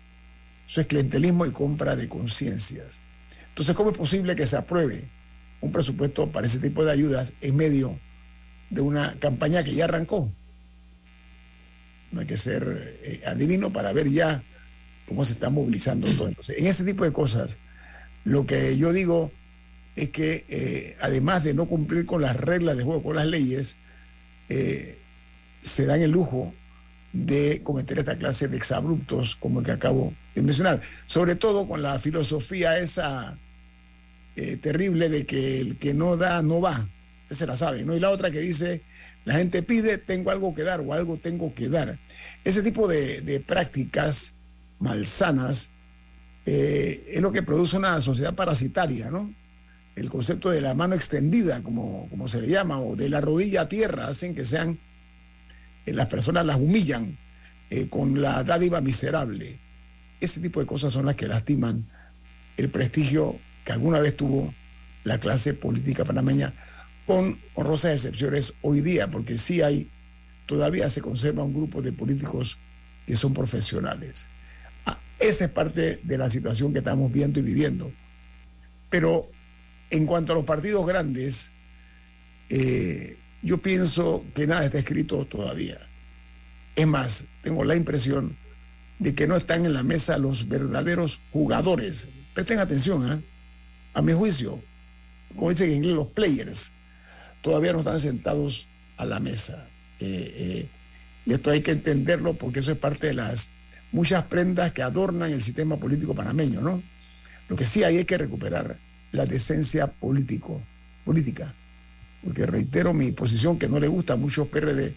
[0.68, 3.00] Eso es clientelismo y compra de conciencias.
[3.48, 5.08] Entonces, ¿cómo es posible que se apruebe
[5.60, 7.98] un presupuesto para ese tipo de ayudas en medio
[8.70, 10.30] de una campaña que ya arrancó?
[12.12, 14.42] No hay que ser eh, adivino para ver ya
[15.08, 16.28] cómo se está movilizando todo.
[16.28, 17.58] Entonces, en ese tipo de cosas,
[18.24, 19.30] lo que yo digo
[19.94, 23.76] es que eh, además de no cumplir con las reglas de juego, con las leyes,
[24.48, 24.98] eh,
[25.62, 26.52] se dan el lujo
[27.12, 30.25] de cometer esta clase de exabruptos como el que acabo de
[31.06, 33.38] Sobre todo con la filosofía esa
[34.36, 36.88] eh, terrible de que el que no da, no va.
[37.30, 37.96] Se la sabe, ¿no?
[37.96, 38.82] Y la otra que dice,
[39.24, 41.98] la gente pide, tengo algo que dar o algo tengo que dar.
[42.44, 44.34] Ese tipo de, prácticas
[44.78, 45.70] malsanas
[46.44, 49.34] eh, es lo que produce una sociedad parasitaria, ¿no?
[49.96, 53.62] El concepto de la mano extendida, como, como se le llama, o de la rodilla
[53.62, 54.78] a tierra, hacen que sean
[55.86, 57.16] eh, las personas las humillan
[57.90, 59.58] con la dádiva miserable.
[60.20, 61.86] Ese tipo de cosas son las que lastiman
[62.56, 64.54] el prestigio que alguna vez tuvo
[65.04, 66.52] la clase política panameña,
[67.06, 69.90] con honrosas excepciones hoy día, porque sí hay,
[70.46, 72.58] todavía se conserva un grupo de políticos
[73.06, 74.28] que son profesionales.
[74.84, 77.92] Ah, esa es parte de la situación que estamos viendo y viviendo.
[78.90, 79.28] Pero
[79.90, 81.52] en cuanto a los partidos grandes,
[82.48, 85.78] eh, yo pienso que nada está escrito todavía.
[86.74, 88.36] Es más, tengo la impresión
[88.98, 92.08] de que no están en la mesa los verdaderos jugadores.
[92.34, 93.20] Presten atención, ¿ah?
[93.94, 94.60] a mi juicio,
[95.34, 96.72] como dicen en inglés, los players
[97.42, 98.66] todavía no están sentados
[98.96, 99.66] a la mesa.
[100.00, 100.68] Eh, eh,
[101.24, 103.50] y esto hay que entenderlo porque eso es parte de las
[103.92, 106.82] muchas prendas que adornan el sistema político panameño, ¿no?
[107.48, 108.78] Lo que sí hay es que recuperar
[109.12, 110.60] la decencia político,
[111.04, 111.54] política.
[112.22, 114.94] Porque reitero mi posición que no le gusta a muchos PRD.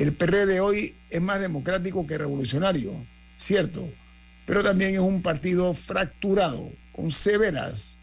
[0.00, 2.94] El PRD de hoy es más democrático que revolucionario,
[3.36, 3.86] cierto,
[4.46, 7.98] pero también es un partido fracturado, con severas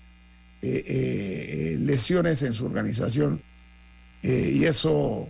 [0.62, 3.42] eh, eh, lesiones en su organización
[4.24, 5.28] eh, y eso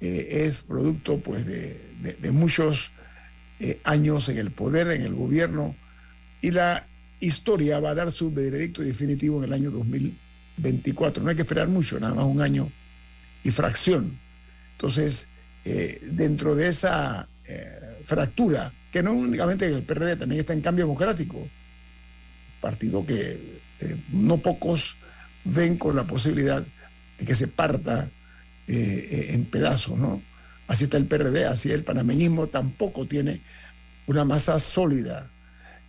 [0.00, 2.90] eh, es producto pues de, de- muchos
[3.60, 5.74] eh, años en el poder, en el gobierno
[6.42, 6.86] y la
[7.20, 11.22] historia va a dar su veredicto definitivo en el año 2024.
[11.22, 12.70] No hay que esperar mucho, nada más un año
[13.42, 14.18] y fracción.
[14.72, 15.28] Entonces,
[15.64, 20.60] eh, dentro de esa eh, fractura, que no únicamente en el PRD, también está en
[20.60, 21.48] cambio democrático,
[22.60, 24.96] partido que eh, no pocos
[25.44, 26.62] ven con la posibilidad
[27.18, 28.10] de que se parta
[28.66, 30.22] en pedazos, ¿no?
[30.66, 33.42] Así está el PRD, así el panameñismo tampoco tiene
[34.06, 35.30] una masa sólida.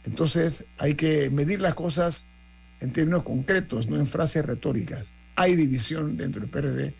[0.03, 2.26] Entonces hay que medir las cosas
[2.82, 5.13] en términos concretos, no en frases retóricas.
[5.38, 6.93] Hay división dentro del PRD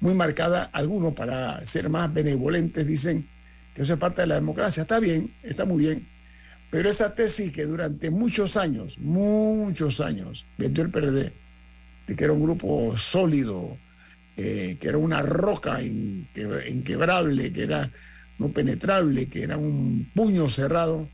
[0.00, 0.64] muy marcada.
[0.72, 3.28] Algunos, para ser más benevolentes, dicen
[3.74, 4.82] que eso es parte de la democracia.
[4.82, 6.06] Está bien, está muy bien.
[6.70, 11.32] Pero esa tesis que durante muchos años, muchos años, vendió el PRD,
[12.06, 13.76] de que era un grupo sólido,
[14.36, 17.90] eh, que era una roca inque- inquebrable, que era
[18.38, 21.08] no penetrable, que era un puño cerrado,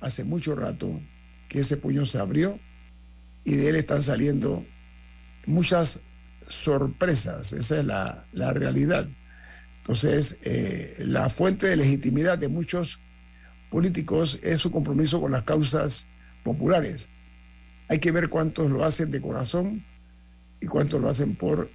[0.00, 1.00] hace mucho rato
[1.48, 2.60] que ese puño se abrió
[3.44, 4.64] y de él están saliendo
[5.46, 6.00] muchas
[6.48, 9.06] sorpresas, esa es la, la realidad.
[9.80, 12.98] Entonces, eh, la fuente de legitimidad de muchos
[13.70, 16.06] políticos es su compromiso con las causas
[16.44, 17.08] populares.
[17.88, 19.84] Hay que ver cuántos lo hacen de corazón
[20.60, 21.70] y cuántos lo hacen por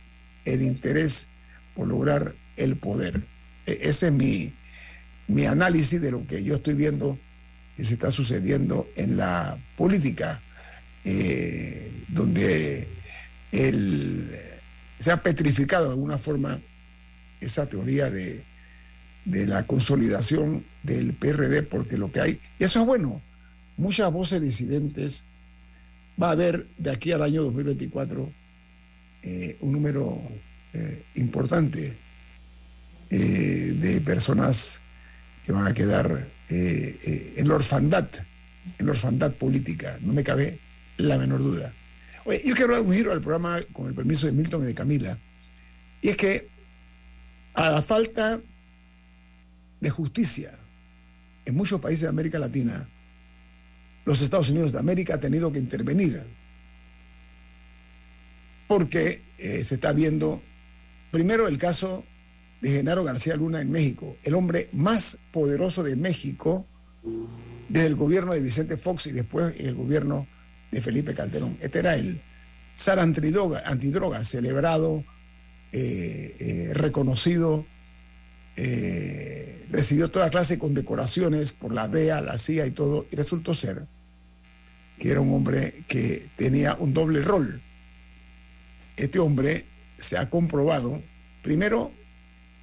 [0.45, 1.27] el interés,
[1.75, 3.23] por lograr el poder.
[3.65, 4.53] E- ese es mi,
[5.27, 7.17] mi análisis de lo que yo estoy viendo
[7.75, 10.41] que se está sucediendo en la política,
[11.03, 12.87] eh, donde
[13.51, 14.31] el,
[15.03, 16.59] se ha petrificado de alguna forma
[17.41, 18.43] esa teoría de,
[19.25, 23.21] de la consolidación del PRD, porque lo que hay, y eso es bueno,
[23.77, 25.23] muchas voces disidentes,
[26.21, 28.31] va a haber de aquí al año 2024
[29.23, 30.21] eh, un número
[30.73, 31.97] eh, importante
[33.09, 34.79] eh, de personas
[35.43, 38.07] que van a quedar en la orfandad,
[38.77, 40.59] en la orfandad política, no me cabe
[40.97, 41.73] la menor duda.
[42.25, 44.73] Oye, yo quiero dar un giro al programa con el permiso de Milton y de
[44.73, 45.17] Camila,
[46.01, 46.47] y es que
[47.53, 48.39] a la falta
[49.79, 50.51] de justicia
[51.45, 52.87] en muchos países de América Latina,
[54.05, 56.23] los Estados Unidos de América ha tenido que intervenir
[58.67, 60.41] porque eh, se está viendo
[61.11, 62.03] primero el caso
[62.61, 66.65] de Genaro García Luna en México, el hombre más poderoso de México
[67.69, 70.27] desde el gobierno de Vicente Fox y después el gobierno
[70.73, 71.57] de Felipe Calderón.
[71.61, 72.19] Este era el
[72.75, 75.03] SAR antidroga, antidroga celebrado,
[75.71, 77.65] eh, eh, reconocido,
[78.55, 83.53] eh, recibió toda clase de condecoraciones por la DEA, la CIA y todo, y resultó
[83.53, 83.85] ser
[84.99, 87.61] que era un hombre que tenía un doble rol.
[88.95, 89.65] Este hombre
[89.97, 91.01] se ha comprobado,
[91.41, 91.91] primero,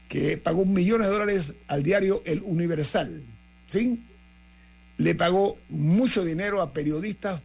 [0.08, 3.22] que pagó millones de dólares al diario El Universal,
[3.66, 4.04] ¿sí?
[4.96, 7.42] Le pagó mucho dinero a periodistas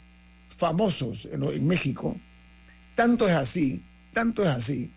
[0.56, 2.16] famosos en, México.
[2.95, 3.82] Tanto es así,
[4.14, 4.91] tanto es así,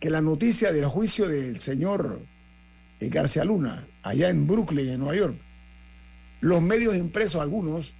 [0.00, 2.20] que la noticia del juicio del señor
[3.00, 5.36] eh, García Luna, allá en Brooklyn, en Nueva York,
[6.40, 7.94] los medios impresos, algunos,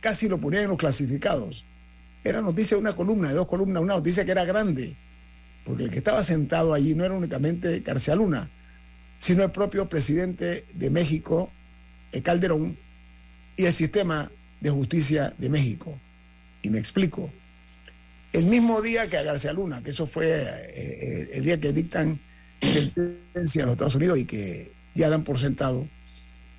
[0.00, 1.64] casi lo ponían en los clasificados.
[2.24, 4.96] Era noticia de una columna, de dos columnas, una noticia que era grande,
[5.64, 8.50] porque el que estaba sentado allí no era únicamente García Luna,
[9.18, 11.50] sino el propio presidente de México,
[12.12, 12.76] eh, Calderón,
[13.56, 15.98] y el sistema de justicia de México.
[16.62, 17.30] Y me explico.
[18.32, 21.72] El mismo día que a García Luna, que eso fue eh, eh, el día que
[21.72, 22.20] dictan
[22.60, 25.86] sentencia a los Estados Unidos y que ya dan por sentado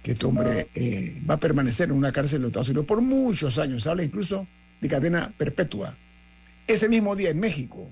[0.01, 3.01] que este hombre eh, va a permanecer en una cárcel de los Estados Unidos por
[3.01, 3.83] muchos años.
[3.83, 4.47] Se habla incluso
[4.81, 5.95] de cadena perpetua.
[6.65, 7.87] Ese mismo día en México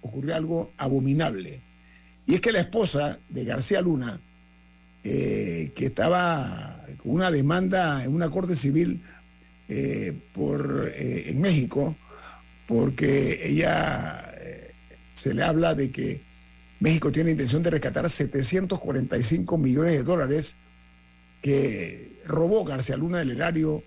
[0.00, 1.60] ocurrió algo abominable.
[2.26, 4.20] Y es que la esposa de García Luna,
[5.02, 9.02] que estaba con una demanda en una corte civil
[9.68, 11.96] eh, por, eh, en México,
[12.68, 14.70] porque ella eh,
[15.12, 16.20] se le habla de que
[16.78, 20.56] México tiene intención de rescatar 745 millones de dólares
[21.42, 23.82] que robó García Luna del erario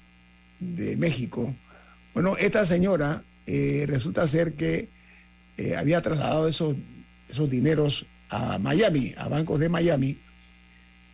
[0.60, 1.56] de México.
[2.14, 3.24] Bueno, esta señora
[3.88, 4.90] resulta ser que
[5.78, 6.76] había trasladado esos,
[7.30, 10.18] esos dineros a Miami, a bancos de Miami,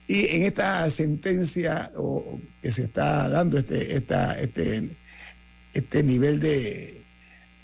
[0.08, 4.90] y en esta sentencia o, que se está dando este, este,
[5.74, 7.02] este nivel de,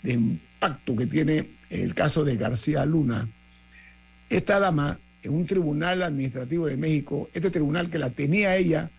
[0.02, 3.28] de impacto que tiene el caso de García Luna,
[4.28, 8.90] esta dama en un tribunal administrativo de México, este tribunal que la tenía ella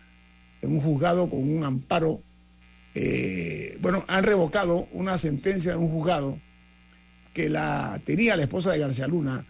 [0.61, 2.21] en un juzgado con un amparo,
[2.95, 6.39] eh, bueno, han revocado una sentencia de un juzgado
[7.33, 9.45] que la tenía la esposa de García Luna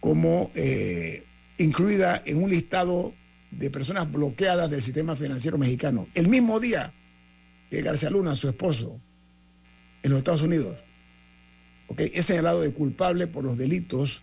[0.00, 1.24] como eh,
[1.58, 3.14] incluida en un listado
[3.50, 6.06] de personas bloqueadas del sistema financiero mexicano.
[6.14, 6.92] El mismo día
[7.70, 9.00] que García Luna, su esposo,
[10.02, 10.76] en los Estados Unidos,
[11.88, 14.22] okay, es señalado de culpable por los delitos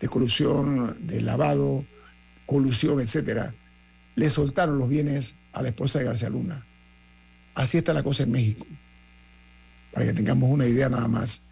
[0.00, 1.84] de corrupción, de lavado,
[2.46, 3.54] colusión, etcétera,
[4.16, 6.66] le soltaron los bienes a la esposa de García Luna.
[7.54, 8.66] Así está la cosa en México.
[9.92, 11.42] Para que tengamos una idea nada más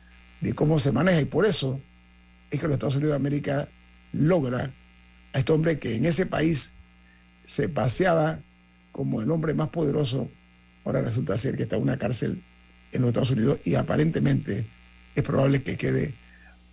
[0.41, 1.20] de cómo se maneja.
[1.20, 1.80] Y por eso
[2.51, 3.68] es que los Estados Unidos de América
[4.12, 4.72] logra
[5.32, 6.72] a este hombre que en ese país
[7.51, 8.39] se paseaba
[8.93, 10.31] como el hombre más poderoso,
[10.85, 12.45] ahora resulta ser que está en una cárcel
[12.93, 14.67] en los Estados Unidos y aparentemente
[15.17, 16.15] es probable que quede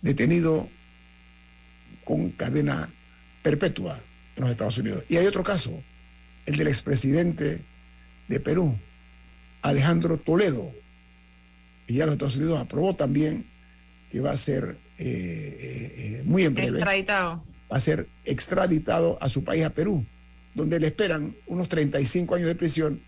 [0.02, 0.68] detenido
[2.04, 2.88] con cadena
[3.42, 4.00] perpetua
[4.36, 5.02] en los Estados Unidos.
[5.08, 5.82] Y hay otro caso,
[6.46, 7.60] el del expresidente
[8.28, 8.78] de Perú,
[9.62, 10.70] Alejandro Toledo,
[11.88, 13.46] y ya los Estados Unidos aprobó también
[14.12, 17.42] que va a ser eh, eh, eh, muy en breve, Extraditado.
[17.70, 20.06] va a ser extraditado a su país, a Perú,
[20.54, 23.00] donde le esperan unos 35 años de prisión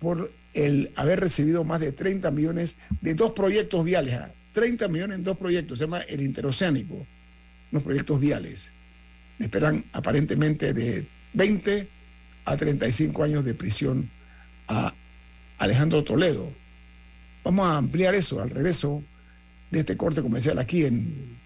[0.00, 4.14] por el haber recibido más de 30 millones de dos proyectos viales.
[4.14, 7.06] ah, 30 millones en dos proyectos, se llama el interoceánico,
[7.72, 8.72] unos proyectos viales.
[9.38, 11.88] Le esperan aparentemente de 20
[12.44, 14.08] a 35 años de prisión
[14.68, 14.94] a
[15.58, 16.52] Alejandro Toledo.
[17.42, 19.02] Vamos a ampliar eso al regreso
[19.70, 21.36] de este corte comercial aquí en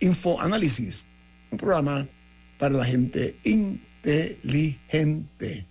[0.00, 1.08] Info Análisis,
[1.50, 2.06] un programa
[2.58, 3.34] para la gente
[4.06, 5.66] inteligente.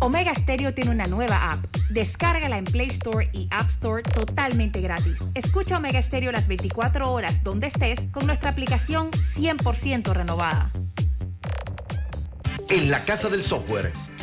[0.00, 1.64] Omega Stereo tiene una nueva app.
[1.90, 5.16] Descárgala en Play Store y App Store totalmente gratis.
[5.34, 10.70] Escucha Omega Stereo las 24 horas donde estés con nuestra aplicación 100% renovada.
[12.68, 13.92] En la Casa del Software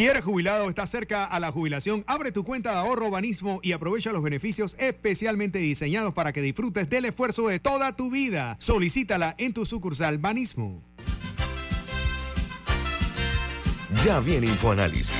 [0.00, 3.60] Si eres jubilado o estás cerca a la jubilación, abre tu cuenta de ahorro Banismo
[3.62, 8.56] y aprovecha los beneficios especialmente diseñados para que disfrutes del esfuerzo de toda tu vida.
[8.60, 10.82] Solicítala en tu sucursal Banismo.
[14.02, 15.12] Ya viene InfoAnálisis,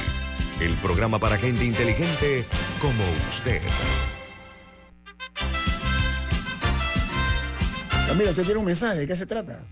[0.63, 2.47] el programa para gente inteligente
[2.81, 3.61] como usted.
[8.09, 9.63] Camila, usted tiene un mensaje, ¿de qué se trata?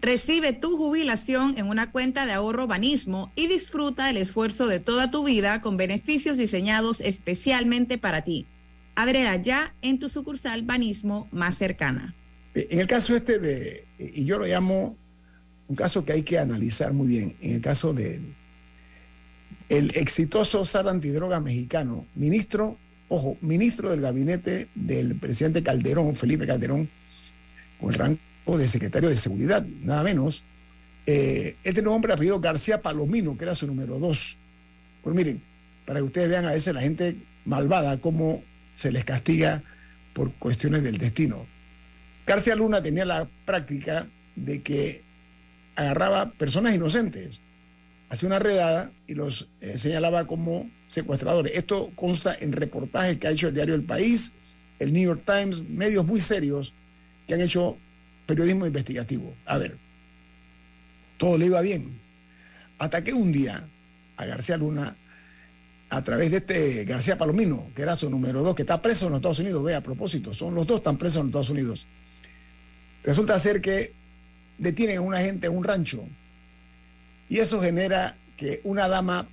[0.00, 5.10] Recibe tu jubilación en una cuenta de ahorro Banismo y disfruta el esfuerzo de toda
[5.10, 8.46] tu vida con beneficios diseñados especialmente para ti.
[8.94, 12.14] Ábrela ya en tu sucursal Banismo más cercana.
[12.54, 14.96] Eh, En el caso este de, y yo lo llamo
[15.66, 18.20] un caso que hay que analizar muy bien, en el caso de
[19.68, 22.78] el exitoso SAR antidroga mexicano, ministro,
[23.08, 26.88] ojo, ministro del gabinete del presidente Calderón, Felipe Calderón,
[27.78, 28.18] con el rango
[28.56, 30.44] de secretario de Seguridad, nada menos.
[31.06, 34.36] Eh, este hombre apellido García Palomino, que era su número dos.
[35.02, 35.42] Pues miren,
[35.86, 38.42] para que ustedes vean a veces la gente malvada cómo
[38.74, 39.62] se les castiga
[40.12, 41.46] por cuestiones del destino.
[42.26, 45.02] García Luna tenía la práctica de que
[45.76, 47.40] agarraba personas inocentes,
[48.10, 51.56] hacía una redada y los eh, señalaba como secuestradores.
[51.56, 54.32] Esto consta en reportajes que ha hecho el diario El País,
[54.78, 56.72] el New York Times, medios muy serios
[57.26, 57.78] que han hecho
[58.28, 59.34] periodismo investigativo.
[59.46, 59.78] A ver,
[61.16, 61.98] todo le iba bien.
[62.78, 63.66] Hasta que un día
[64.18, 64.94] a García Luna,
[65.88, 69.12] a través de este García Palomino, que era su número dos, que está preso en
[69.12, 71.86] los Estados Unidos, ve a propósito, son los dos están presos en los Estados Unidos.
[73.02, 73.94] Resulta ser que
[74.58, 76.04] detienen a una gente en un rancho
[77.30, 79.26] y eso genera que una dama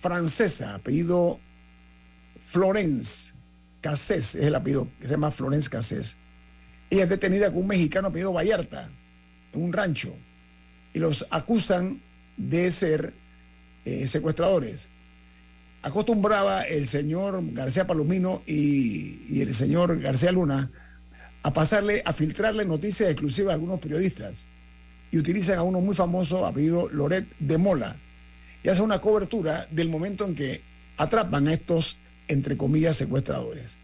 [0.00, 1.38] francesa, apellido
[2.42, 3.32] Florence
[3.80, 6.16] Cassés, es el apellido que se llama Florence Cassés,
[6.90, 8.88] ella es detenida con un mexicano apellido Vallarta
[9.52, 10.14] en un rancho
[10.92, 12.00] y los acusan
[12.36, 13.14] de ser
[13.84, 14.88] eh, secuestradores.
[15.82, 20.70] Acostumbraba el señor García Palomino y, y el señor García Luna
[21.42, 24.46] a pasarle, a filtrarle noticias exclusivas a algunos periodistas
[25.10, 27.96] y utilizan a uno muy famoso apellido Loret de Mola
[28.62, 30.62] y hacen una cobertura del momento en que
[30.96, 33.78] atrapan a estos, entre comillas, secuestradores.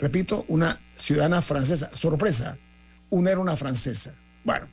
[0.00, 1.90] Repito, una ciudadana francesa.
[1.92, 2.56] Sorpresa,
[3.10, 4.14] una era una francesa.
[4.44, 4.66] Bueno,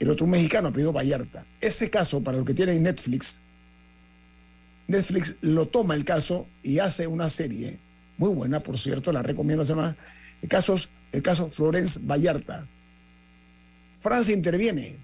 [0.00, 1.44] el otro mexicano apellido Vallarta.
[1.60, 3.40] Ese caso, para lo que tiene Netflix,
[4.88, 7.78] Netflix lo toma el caso y hace una serie,
[8.16, 9.94] muy buena, por cierto, la recomiendo, se llama
[10.40, 10.74] el caso,
[11.12, 12.66] el caso Florence Vallarta.
[14.00, 14.96] Francia interviene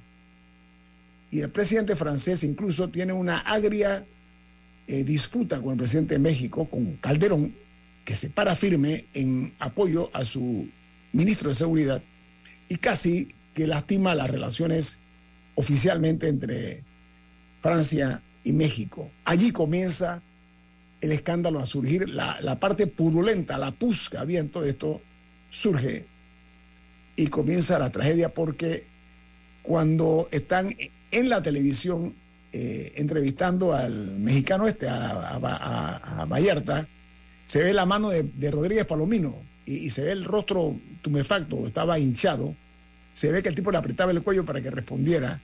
[1.30, 4.04] y el presidente francés incluso tiene una agria
[4.86, 7.54] eh, disputa con el presidente de México, con Calderón,
[8.08, 10.66] que se para firme en apoyo a su
[11.12, 12.02] ministro de Seguridad
[12.66, 14.96] y casi que lastima las relaciones
[15.56, 16.84] oficialmente entre
[17.60, 19.10] Francia y México.
[19.26, 20.22] Allí comienza
[21.02, 25.02] el escándalo a surgir, la, la parte purulenta, la pus que había en todo esto,
[25.50, 26.06] surge
[27.14, 28.86] y comienza la tragedia porque
[29.60, 30.74] cuando están
[31.10, 32.14] en la televisión
[32.52, 36.88] eh, entrevistando al mexicano este, a, a, a, a Vallarta,
[37.48, 39.34] se ve la mano de, Rodríguez Palomino
[39.64, 42.54] y, y, se ve el rostro tumefacto, estaba hinchado,
[43.12, 45.40] se ve que el tipo le apretaba el cuello para que respondiera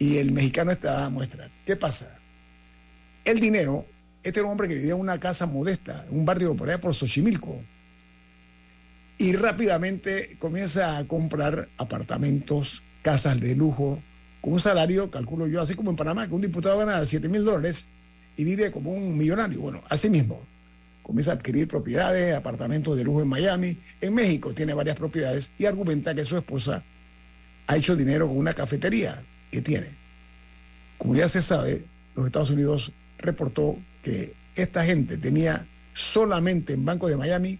[0.00, 1.48] y el mexicano está muestra.
[1.64, 2.18] ¿Qué pasa?
[3.24, 3.86] El dinero
[4.22, 6.80] Este era un hombre que vivía en una casa modesta, en un barrio por allá
[6.80, 7.62] por Xochimilco.
[9.16, 14.02] Y rápidamente comienza a comprar apartamentos, casas de lujo,
[14.40, 17.44] con un salario, calculo yo, así como en Panamá, que un diputado gana 7 mil
[17.44, 17.86] dólares
[18.36, 19.60] y vive como un millonario.
[19.60, 20.40] Bueno, así mismo.
[21.08, 23.78] Comienza a adquirir propiedades, apartamentos de lujo en Miami.
[24.02, 26.84] En México tiene varias propiedades y argumenta que su esposa
[27.66, 29.86] ha hecho dinero con una cafetería que tiene.
[30.98, 31.82] Como ya se sabe,
[32.14, 37.58] los Estados Unidos reportó que esta gente tenía solamente en Banco de Miami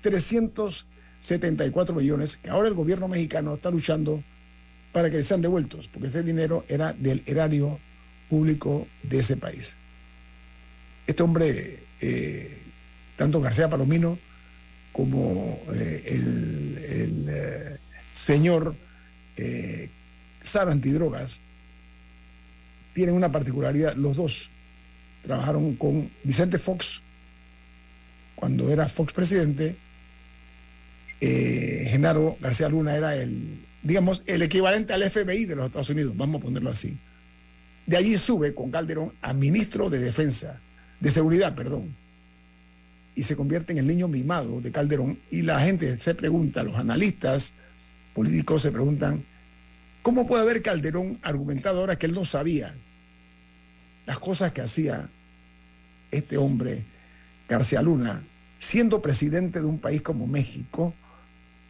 [0.00, 4.24] 374 millones, que ahora el gobierno mexicano está luchando
[4.90, 7.78] para que sean devueltos, porque ese dinero era del erario
[8.28, 9.76] público de ese país.
[11.06, 12.57] Este hombre, eh,
[13.18, 14.18] tanto García Palomino
[14.92, 16.76] como eh, el,
[17.28, 17.76] eh,
[18.12, 18.74] señor
[19.36, 19.90] eh,
[20.40, 21.40] SAR Antidrogas,
[22.94, 24.50] tienen una particularidad, los dos
[25.22, 27.02] trabajaron con Vicente Fox
[28.34, 29.76] cuando era Fox presidente,
[31.20, 36.16] eh, Genaro García Luna era el, digamos, el equivalente al FBI de los Estados Unidos,
[36.16, 36.96] vamos a ponerlo así.
[37.86, 40.60] De allí sube con Calderón a ministro de Defensa,
[41.00, 41.94] de Seguridad, perdón,
[43.18, 45.18] y se convierte en el niño mimado de Calderón.
[45.28, 47.56] Y la gente se pregunta, los analistas
[48.14, 49.24] políticos se preguntan,
[50.02, 52.76] ¿cómo puede haber Calderón argumentado ahora que él no sabía
[54.06, 55.10] las cosas que hacía
[56.12, 56.84] este hombre,
[57.48, 58.22] García Luna,
[58.60, 60.94] siendo presidente de un país como México,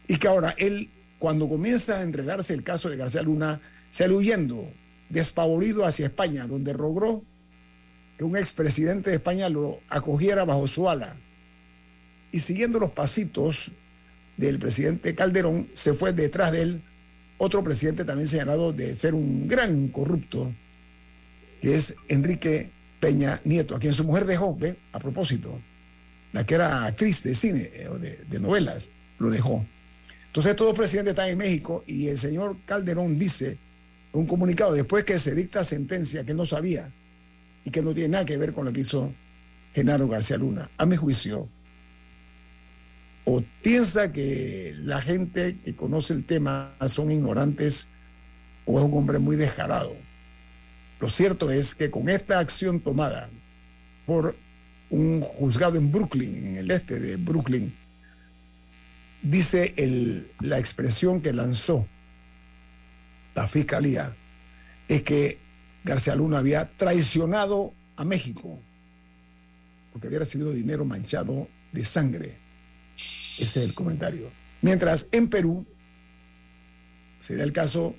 [0.06, 3.58] y que ahora él, cuando comienza a enredarse el caso de García Luna,
[3.90, 4.70] sale huyendo,
[5.08, 7.22] despavorido hacia España, donde logró
[8.18, 11.16] que un expresidente de España lo acogiera bajo su ala.
[12.32, 13.70] Y siguiendo los pasitos
[14.36, 16.82] del presidente Calderón, se fue detrás de él
[17.38, 20.52] otro presidente también señalado de ser un gran corrupto,
[21.62, 22.70] que es Enrique
[23.00, 24.58] Peña Nieto, a quien su mujer dejó,
[24.92, 25.60] a propósito,
[26.32, 29.64] la que era actriz de cine eh, o de, novelas, lo dejó.
[30.26, 33.56] Entonces estos dos presidentes están en México y el señor Calderón dice
[34.12, 36.92] un comunicado después que se dicta sentencia que no sabía
[37.64, 39.12] y que no tiene nada que ver con lo que hizo
[39.74, 40.70] Genaro García Luna.
[40.76, 41.48] A mi juicio,
[43.30, 47.88] o piensa que la gente que conoce el tema son ignorantes
[48.64, 49.94] o es un hombre muy descarado.
[50.98, 53.28] Lo cierto es que con esta acción tomada
[54.06, 54.34] por
[54.88, 57.76] un juzgado en Brooklyn, en el este de Brooklyn,
[59.20, 59.74] dice
[60.40, 61.86] la expresión que lanzó
[63.34, 64.16] la fiscalía,
[64.88, 65.38] es que
[65.84, 68.58] García Luna había traicionado a México
[69.92, 72.47] porque había recibido dinero manchado de sangre.
[73.38, 74.30] Ese es el comentario.
[74.62, 75.64] Mientras en Perú
[77.20, 77.94] se da el caso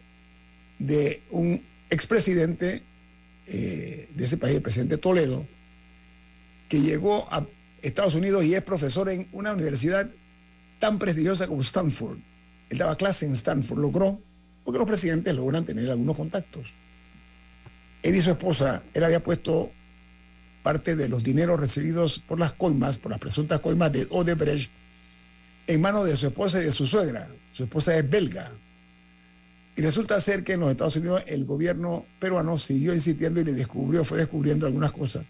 [0.79, 2.83] de un expresidente
[3.47, 5.45] eh, de ese país, el presidente Toledo,
[6.67, 7.45] que llegó a
[7.81, 10.09] Estados Unidos y es profesor en una universidad
[10.79, 12.17] tan prestigiosa como Stanford.
[12.69, 14.19] Él daba clase en Stanford, logró,
[14.63, 16.73] porque los presidentes logran tener algunos contactos.
[18.03, 19.71] Él y su esposa, él había puesto
[20.63, 24.71] parte de los dineros recibidos por las coimas, por las presuntas coimas de Odebrecht,
[25.69, 27.29] en manos de su esposa y de su suegra.
[27.51, 28.51] Su esposa es belga.
[29.75, 33.53] Y resulta ser que en los Estados Unidos el gobierno peruano siguió insistiendo y le
[33.53, 35.27] descubrió, fue descubriendo algunas cosas,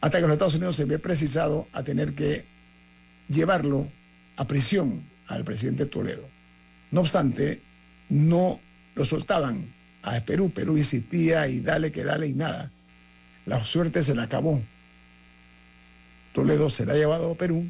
[0.00, 2.44] hasta que los Estados Unidos se ve precisado a tener que
[3.28, 3.90] llevarlo
[4.36, 6.28] a prisión al presidente Toledo.
[6.92, 7.60] No obstante,
[8.08, 8.60] no
[8.94, 10.50] lo soltaban a Perú.
[10.50, 12.70] Perú insistía y dale que dale y nada.
[13.44, 14.62] La suerte se le acabó.
[16.32, 17.68] Toledo será llevado a Perú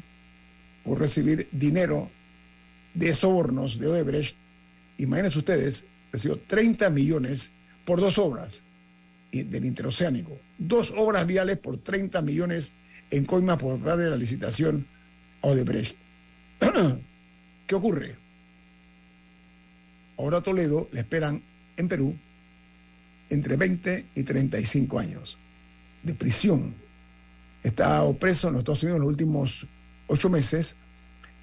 [0.83, 2.09] por recibir dinero
[2.93, 4.37] de sobornos de Odebrecht.
[4.97, 7.51] Imagínense ustedes, recibió 30 millones
[7.85, 8.63] por dos obras
[9.31, 10.37] del interoceánico.
[10.57, 12.73] Dos obras viales por 30 millones
[13.11, 14.85] en coimas por darle la licitación
[15.41, 15.97] a Odebrecht.
[17.67, 18.15] ¿Qué ocurre?
[20.17, 21.41] Ahora a Toledo le esperan
[21.77, 22.17] en Perú
[23.29, 25.37] entre 20 y 35 años
[26.03, 26.73] de prisión.
[27.63, 29.65] Está preso en los Estados Unidos en los últimos
[30.09, 30.75] ocho meses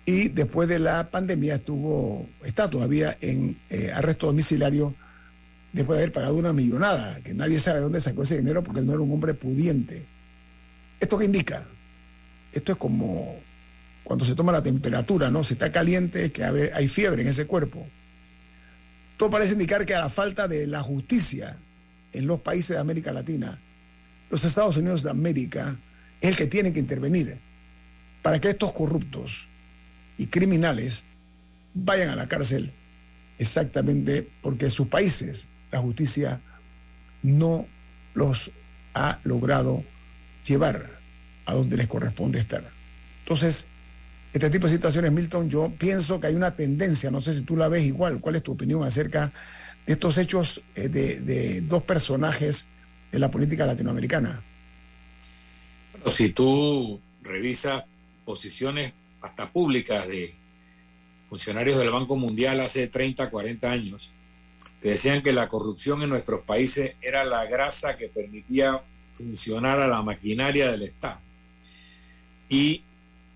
[0.04, 4.94] y después de la pandemia estuvo, está todavía en eh, arresto domiciliario
[5.72, 8.86] después de haber pagado una millonada, que nadie sabe dónde sacó ese dinero porque él
[8.86, 10.06] no era un hombre pudiente.
[11.00, 11.62] ¿Esto qué indica?
[12.52, 13.40] Esto es como
[14.04, 15.42] cuando se toma la temperatura, ¿no?
[15.42, 17.86] Si está caliente, es que hay fiebre en ese cuerpo.
[19.16, 21.58] Todo parece indicar que a la falta de la justicia
[22.12, 23.58] en los países de América Latina,
[24.30, 25.76] los Estados Unidos de América
[26.20, 27.38] es el que tiene que intervenir
[28.26, 29.46] para que estos corruptos
[30.18, 31.04] y criminales
[31.74, 32.72] vayan a la cárcel
[33.38, 36.40] exactamente porque sus países, la justicia
[37.22, 37.68] no
[38.14, 38.50] los
[38.94, 39.84] ha logrado
[40.44, 40.90] llevar
[41.44, 42.68] a donde les corresponde estar.
[43.20, 43.68] Entonces,
[44.32, 47.54] este tipo de situaciones, Milton, yo pienso que hay una tendencia, no sé si tú
[47.54, 49.32] la ves igual, ¿cuál es tu opinión acerca
[49.86, 52.66] de estos hechos eh, de, dos personajes
[53.12, 54.42] de la política latinoamericana?
[56.08, 57.84] Si tú revisas
[58.26, 60.34] posiciones hasta públicas de
[61.30, 64.10] funcionarios del Banco Mundial hace 30, 40 años,
[64.82, 68.82] que decían que la corrupción en nuestros países era la grasa que permitía
[69.14, 71.20] funcionar a la maquinaria del Estado.
[72.48, 72.82] Y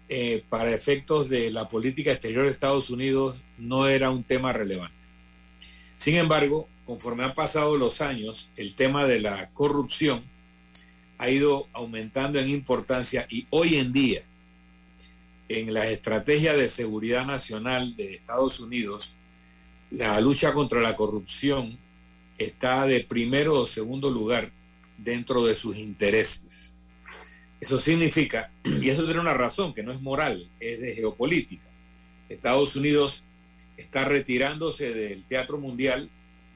[0.08, 4.94] eh, para efectos de la política exterior de Estados Unidos no era un tema relevante.
[5.96, 10.24] Sin embargo, conforme han pasado los años, el tema de la corrupción
[11.18, 14.22] ha ido aumentando en importancia y hoy en día
[15.50, 19.16] en la estrategia de seguridad nacional de Estados Unidos,
[19.90, 21.76] la lucha contra la corrupción
[22.38, 24.52] está de primero o segundo lugar
[24.96, 26.76] dentro de sus intereses.
[27.60, 31.66] Eso significa, y eso tiene una razón, que no es moral, es de geopolítica.
[32.28, 33.24] Estados Unidos
[33.76, 36.10] está retirándose del teatro mundial,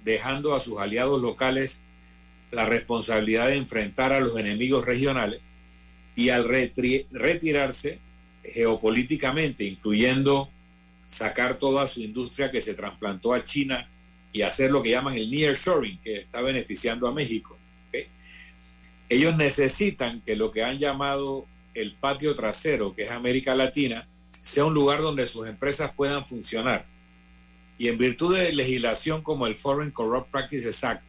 [0.04, 1.80] dejando a sus aliados locales
[2.52, 5.40] la responsabilidad de enfrentar a los enemigos regionales
[6.14, 8.03] y al retirarse
[8.44, 10.50] geopolíticamente, incluyendo
[11.06, 13.88] sacar toda su industria que se trasplantó a China
[14.32, 17.56] y hacer lo que llaman el nearshoring, que está beneficiando a México.
[19.08, 24.08] Ellos necesitan que lo que han llamado el patio trasero, que es América Latina,
[24.40, 26.86] sea un lugar donde sus empresas puedan funcionar.
[27.78, 31.04] Y en virtud de legislación como el Foreign Corrupt Practices Act,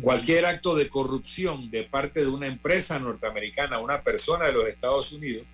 [0.00, 5.12] cualquier acto de corrupción de parte de una empresa norteamericana, una persona de los Estados
[5.12, 5.46] Unidos,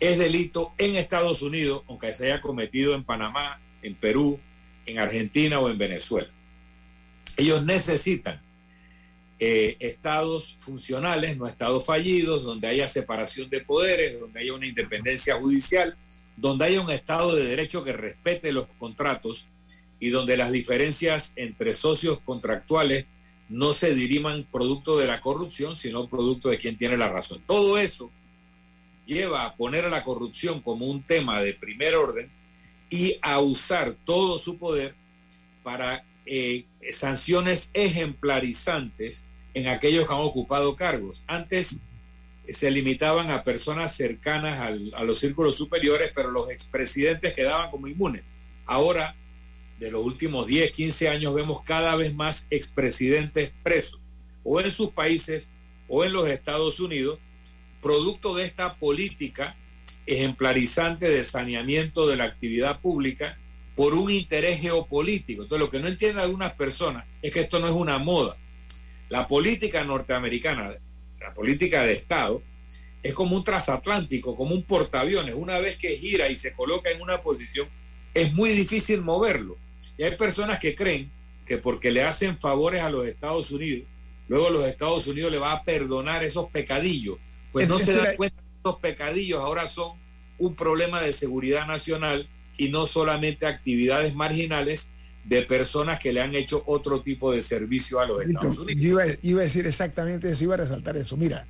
[0.00, 4.40] es delito en Estados Unidos, aunque se haya cometido en Panamá, en Perú,
[4.86, 6.28] en Argentina o en Venezuela.
[7.36, 8.40] Ellos necesitan
[9.38, 15.36] eh, estados funcionales, no estados fallidos, donde haya separación de poderes, donde haya una independencia
[15.36, 15.96] judicial,
[16.36, 19.46] donde haya un estado de derecho que respete los contratos
[19.98, 23.04] y donde las diferencias entre socios contractuales
[23.50, 27.42] no se diriman producto de la corrupción, sino producto de quien tiene la razón.
[27.46, 28.10] Todo eso
[29.10, 32.30] lleva a poner a la corrupción como un tema de primer orden
[32.88, 34.94] y a usar todo su poder
[35.64, 41.24] para eh, sanciones ejemplarizantes en aquellos que han ocupado cargos.
[41.26, 41.80] Antes
[42.46, 48.22] se limitaban a personas cercanas a los círculos superiores, pero los expresidentes quedaban como inmunes.
[48.64, 49.14] Ahora,
[49.78, 54.00] de los últimos 10, 15 años, vemos cada vez más expresidentes presos,
[54.44, 55.50] o en sus países
[55.88, 57.18] o en los Estados Unidos,
[57.80, 59.56] producto de esta política
[60.06, 63.38] ejemplarizante de saneamiento de la actividad pública
[63.76, 65.42] por un interés geopolítico.
[65.42, 68.36] Entonces, lo que no entienden algunas personas es que esto no es una moda.
[69.08, 70.74] La política norteamericana,
[71.20, 72.42] la política de Estado,
[73.02, 75.34] es como un transatlántico, como un portaaviones.
[75.34, 77.68] Una vez que gira y se coloca en una posición,
[78.12, 79.56] es muy difícil moverlo.
[79.96, 81.10] Y hay personas que creen
[81.46, 83.88] que porque le hacen favores a los Estados Unidos,
[84.28, 87.18] luego los Estados Unidos le va a perdonar esos pecadillos
[87.52, 89.98] pues no se dan cuenta que estos pecadillos ahora son
[90.38, 94.90] un problema de seguridad nacional y no solamente actividades marginales
[95.24, 98.82] de personas que le han hecho otro tipo de servicio a los Estados Unidos.
[98.82, 101.16] Yo iba, a decir exactamente eso, iba a resaltar eso.
[101.16, 101.46] Mira,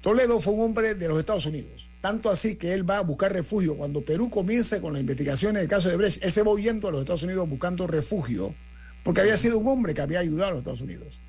[0.00, 3.32] Toledo fue un hombre de los Estados Unidos, tanto así que él va a buscar
[3.32, 3.76] refugio.
[3.76, 6.92] Cuando Perú comienza con las investigaciones del caso de Brecht, él se va huyendo a
[6.92, 8.54] los Estados Unidos buscando refugio,
[9.04, 11.20] porque había sido un hombre que había ayudado a los Estados Unidos.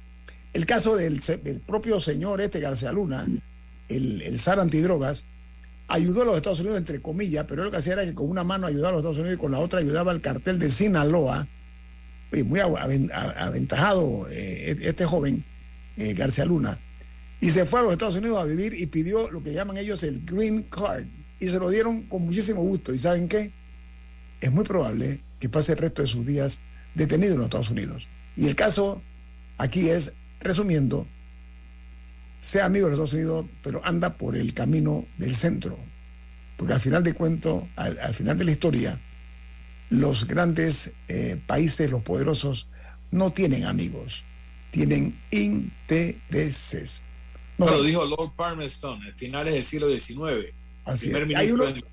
[0.53, 3.25] El caso del, del propio señor este García Luna,
[3.89, 5.25] el, el SAR antidrogas,
[5.87, 8.43] ayudó a los Estados Unidos, entre comillas, pero lo que hacía era que con una
[8.43, 11.47] mano ayudaba a los Estados Unidos y con la otra ayudaba al cartel de Sinaloa.
[12.45, 15.45] muy aventajado eh, este joven,
[15.97, 16.79] eh, García Luna.
[17.41, 20.01] Y se fue a los Estados Unidos a vivir y pidió lo que llaman ellos
[20.03, 21.05] el Green Card.
[21.39, 22.93] Y se lo dieron con muchísimo gusto.
[22.93, 23.51] ¿Y saben qué?
[24.39, 26.61] Es muy probable que pase el resto de sus días
[26.95, 28.07] detenido en los Estados Unidos.
[28.37, 29.01] Y el caso
[29.57, 31.05] aquí es, resumiendo,
[32.43, 35.79] sea amigo de los Estados Unidos, pero anda por el camino del centro.
[36.57, 38.99] Porque al final de cuento, al, final de la historia,
[39.89, 42.67] los grandes eh, países, los poderosos,
[43.11, 44.25] no tienen amigos,
[44.71, 47.01] tienen intereses.
[47.57, 50.53] No, lo dijo Lord Palmerston en finales del siglo XIX.
[50.83, 51.83] Así primer ministro de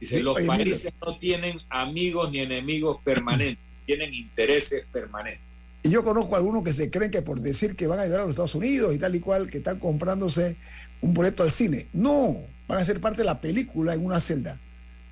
[0.00, 5.47] Dice, los países no tienen amigos ni enemigos permanentes, tienen intereses permanentes.
[5.88, 8.20] Y yo conozco a algunos que se creen que por decir que van a ayudar
[8.20, 10.58] a los Estados Unidos y tal y cual, que están comprándose
[11.00, 11.86] un boleto al cine.
[11.94, 14.60] No, van a ser parte de la película en una celda.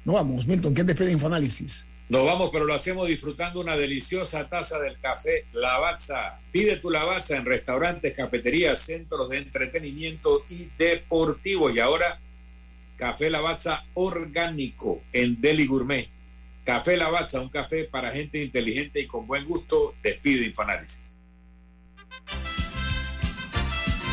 [0.05, 1.87] No vamos, Milton, ¿quién despide Infoanálisis?
[2.11, 6.41] Nos vamos, pero lo hacemos disfrutando una deliciosa taza del café Lavazza.
[6.53, 11.75] Pide tu Lavazza en restaurantes, cafeterías, centros de entretenimiento y deportivos.
[11.75, 12.21] Y ahora,
[12.99, 16.11] café Lavazza orgánico en Deli Gourmet.
[16.67, 19.95] Café Lavazza, un café para gente inteligente y con buen gusto.
[20.03, 21.17] Despido Infoanálisis.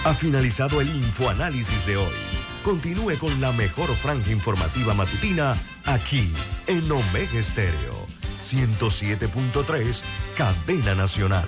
[0.06, 2.14] Ha finalizado el Infoanálisis de hoy.
[2.64, 6.32] Continúe con la mejor franja informativa matutina aquí
[6.68, 8.06] en Omega Estéreo
[8.40, 10.04] 107.3,
[10.38, 11.48] Cadena Nacional.